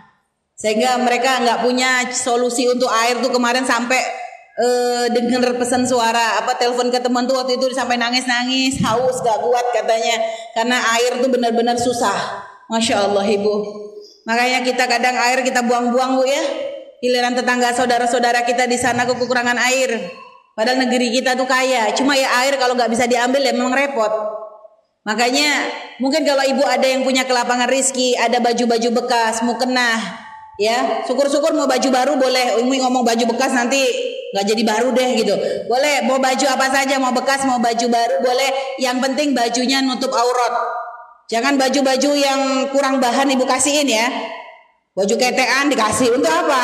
Sehingga 0.55 1.03
mereka 1.03 1.42
nggak 1.42 1.66
punya 1.66 2.07
solusi 2.14 2.70
untuk 2.70 2.87
air 2.87 3.18
tuh 3.18 3.35
kemarin 3.35 3.66
sampai 3.66 3.99
uh, 4.58 5.06
dengar 5.10 5.54
pesan 5.58 5.86
suara 5.86 6.42
apa 6.42 6.54
telepon 6.58 6.90
ke 6.90 6.98
teman 7.02 7.26
tuh 7.26 7.38
waktu 7.38 7.58
itu 7.58 7.70
sampai 7.74 7.98
nangis 7.98 8.26
nangis 8.26 8.78
haus 8.82 9.22
gak 9.22 9.38
kuat 9.42 9.66
katanya 9.74 10.22
karena 10.54 10.76
air 10.98 11.18
tuh 11.22 11.30
benar-benar 11.30 11.78
susah. 11.78 12.42
Masya 12.64 13.10
Allah 13.10 13.28
ibu. 13.28 13.54
Makanya 14.24 14.64
kita 14.64 14.88
kadang 14.88 15.20
air 15.20 15.44
kita 15.44 15.60
buang-buang 15.60 16.16
bu 16.16 16.24
ya 16.24 16.42
Giliran 17.04 17.36
tetangga 17.36 17.76
saudara-saudara 17.76 18.48
kita 18.48 18.64
di 18.64 18.80
sana 18.80 19.04
kekurangan 19.04 19.60
air. 19.68 20.08
Padahal 20.56 20.88
negeri 20.88 21.12
kita 21.12 21.36
tuh 21.36 21.44
kaya. 21.44 21.92
Cuma 21.92 22.16
ya 22.16 22.32
air 22.40 22.56
kalau 22.56 22.72
nggak 22.72 22.88
bisa 22.88 23.04
diambil 23.04 23.44
ya 23.44 23.52
memang 23.52 23.76
repot. 23.76 24.08
Makanya 25.04 25.68
mungkin 26.00 26.24
kalau 26.24 26.40
ibu 26.48 26.64
ada 26.64 26.88
yang 26.88 27.04
punya 27.04 27.28
kelapangan 27.28 27.68
rizki, 27.68 28.16
ada 28.16 28.40
baju-baju 28.40 29.04
bekas, 29.04 29.44
mau 29.44 29.60
kena, 29.60 30.00
ya 30.56 31.04
syukur-syukur 31.04 31.52
mau 31.52 31.68
baju 31.68 31.88
baru 31.92 32.16
boleh. 32.16 32.64
Umi 32.64 32.80
ngomong 32.80 33.04
baju 33.04 33.36
bekas 33.36 33.52
nanti 33.52 33.84
nggak 34.35 34.44
jadi 34.51 34.62
baru 34.66 34.90
deh 34.90 35.11
gitu. 35.23 35.35
Boleh 35.70 36.03
mau 36.03 36.18
baju 36.18 36.47
apa 36.51 36.66
saja, 36.75 36.99
mau 36.99 37.14
bekas, 37.14 37.47
mau 37.47 37.62
baju 37.62 37.87
baru 37.87 38.18
boleh. 38.18 38.51
Yang 38.83 38.97
penting 39.07 39.29
bajunya 39.31 39.79
nutup 39.79 40.11
aurat. 40.11 40.55
Jangan 41.31 41.55
baju-baju 41.55 42.11
yang 42.18 42.40
kurang 42.75 42.99
bahan 42.99 43.31
ibu 43.31 43.47
kasihin 43.47 43.87
ya. 43.87 44.11
Baju 44.99 45.14
ketean 45.14 45.70
dikasih 45.70 46.18
untuk 46.18 46.35
apa? 46.35 46.62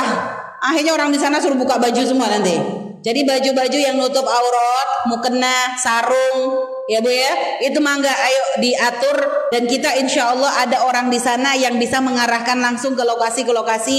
Akhirnya 0.61 0.99
orang 0.99 1.15
di 1.15 1.19
sana 1.23 1.39
suruh 1.39 1.57
buka 1.57 1.79
baju 1.79 2.03
semua 2.03 2.27
nanti. 2.27 2.59
Jadi 3.01 3.25
baju-baju 3.25 3.79
yang 3.81 3.97
nutup 3.97 4.29
aurat, 4.29 4.89
mukena, 5.09 5.73
sarung, 5.81 6.69
ya 6.85 7.01
bu 7.01 7.09
ya, 7.09 7.33
itu 7.65 7.81
mangga 7.81 8.13
ayo 8.13 8.61
diatur 8.61 9.17
dan 9.49 9.65
kita 9.65 9.97
insya 10.05 10.37
Allah 10.37 10.53
ada 10.61 10.85
orang 10.85 11.09
di 11.09 11.17
sana 11.17 11.57
yang 11.57 11.81
bisa 11.81 12.05
mengarahkan 12.05 12.61
langsung 12.61 12.93
ke 12.93 13.01
lokasi 13.01 13.49
ke 13.49 13.53
lokasi 13.57 13.99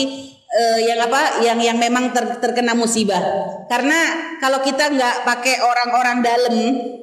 uh, 0.52 0.80
yang 0.80 1.00
apa, 1.00 1.22
yang 1.44 1.60
yang 1.60 1.78
memang 1.80 2.12
ter, 2.12 2.38
terkena 2.44 2.76
musibah. 2.76 3.20
Karena 3.72 4.36
kalau 4.44 4.60
kita 4.60 4.92
nggak 4.92 5.16
pakai 5.24 5.64
orang-orang 5.64 6.18
dalam, 6.20 6.56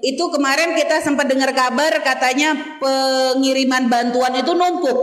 itu 0.05 0.25
kemarin 0.29 0.77
kita 0.77 1.01
sempat 1.01 1.27
dengar 1.27 1.51
kabar 1.57 1.91
katanya 2.05 2.55
pengiriman 2.79 3.89
bantuan 3.89 4.37
itu 4.37 4.53
numpuk 4.53 4.99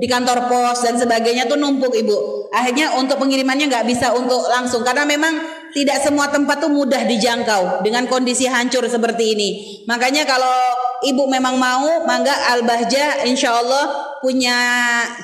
di 0.00 0.08
kantor 0.08 0.48
pos 0.48 0.80
dan 0.80 0.96
sebagainya 0.96 1.44
tuh 1.44 1.60
numpuk 1.60 1.92
ibu. 1.92 2.48
Akhirnya 2.50 2.96
untuk 2.96 3.20
pengirimannya 3.20 3.68
nggak 3.68 3.86
bisa 3.86 4.16
untuk 4.16 4.48
langsung 4.48 4.80
karena 4.80 5.04
memang 5.04 5.60
tidak 5.70 6.02
semua 6.02 6.26
tempat 6.32 6.58
tuh 6.58 6.72
mudah 6.72 7.06
dijangkau 7.06 7.84
dengan 7.84 8.08
kondisi 8.10 8.48
hancur 8.48 8.88
seperti 8.88 9.36
ini. 9.36 9.48
Makanya 9.86 10.26
kalau 10.26 10.56
ibu 11.04 11.28
memang 11.30 11.60
mau, 11.60 12.02
mangga 12.08 12.32
Al 12.50 12.66
Bahja 12.66 13.22
insya 13.28 13.54
Allah 13.54 14.09
punya 14.20 14.56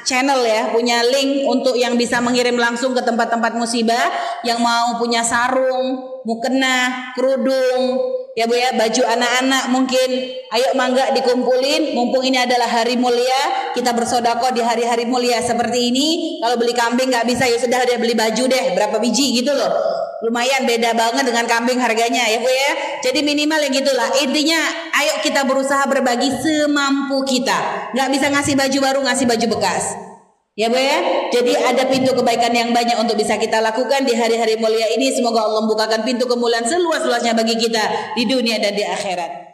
channel 0.09 0.41
ya, 0.43 0.73
punya 0.73 1.05
link 1.05 1.45
untuk 1.45 1.77
yang 1.77 1.95
bisa 2.01 2.19
mengirim 2.25 2.57
langsung 2.57 2.97
ke 2.97 3.05
tempat-tempat 3.05 3.53
musibah, 3.55 4.09
yang 4.43 4.59
mau 4.65 4.97
punya 4.97 5.21
sarung, 5.21 6.21
mukena, 6.25 7.13
kerudung, 7.13 8.01
ya 8.37 8.45
Bu 8.45 8.55
ya 8.55 8.77
baju 8.77 9.03
anak-anak 9.03 9.65
mungkin. 9.73 10.09
Ayo 10.53 10.77
mangga 10.77 11.11
dikumpulin. 11.17 11.97
Mumpung 11.97 12.23
ini 12.23 12.37
adalah 12.37 12.69
hari 12.69 13.01
mulia 13.01 13.73
kita 13.73 13.97
bersodako 13.97 14.53
di 14.53 14.61
hari-hari 14.61 15.09
mulia 15.09 15.41
seperti 15.41 15.91
ini. 15.91 16.39
Kalau 16.45 16.61
beli 16.61 16.77
kambing 16.77 17.09
nggak 17.09 17.25
bisa 17.25 17.49
ya 17.49 17.57
sudah 17.57 17.83
dia 17.89 17.97
beli 17.97 18.13
baju 18.13 18.45
deh 18.47 18.65
berapa 18.77 19.01
biji 19.01 19.41
gitu 19.41 19.57
loh. 19.57 19.73
Lumayan 20.21 20.65
beda 20.65 20.97
banget 20.97 21.25
dengan 21.29 21.45
kambing 21.49 21.81
harganya 21.81 22.29
ya 22.29 22.39
Bu 22.45 22.51
ya. 22.53 22.73
Jadi 23.09 23.25
minimal 23.25 23.59
ya 23.67 23.71
gitulah. 23.73 24.09
Intinya 24.21 24.61
ayo 25.01 25.25
kita 25.25 25.49
berusaha 25.49 25.89
berbagi 25.89 26.29
semampu 26.45 27.25
kita. 27.25 27.91
Nggak 27.97 28.09
bisa 28.13 28.27
ngasih 28.29 28.55
baju 28.55 28.79
baru 28.85 29.01
ngasih 29.03 29.25
baju 29.25 29.47
bekas 29.57 30.06
Ya 30.57 30.73
Bu 30.73 30.81
ya. 30.81 31.29
Jadi 31.37 31.53
ada 31.53 31.85
pintu 31.85 32.17
kebaikan 32.17 32.49
yang 32.57 32.73
banyak 32.73 32.97
untuk 32.97 33.21
bisa 33.21 33.37
kita 33.37 33.61
lakukan 33.61 34.09
di 34.09 34.17
hari-hari 34.17 34.57
mulia 34.57 34.89
ini. 34.97 35.13
Semoga 35.13 35.45
Allah 35.45 35.61
membukakan 35.69 36.01
pintu 36.01 36.25
kemuliaan 36.25 36.65
seluas-luasnya 36.65 37.37
bagi 37.37 37.61
kita 37.61 38.17
di 38.17 38.25
dunia 38.25 38.57
dan 38.57 38.73
di 38.73 38.81
akhirat. 38.81 39.46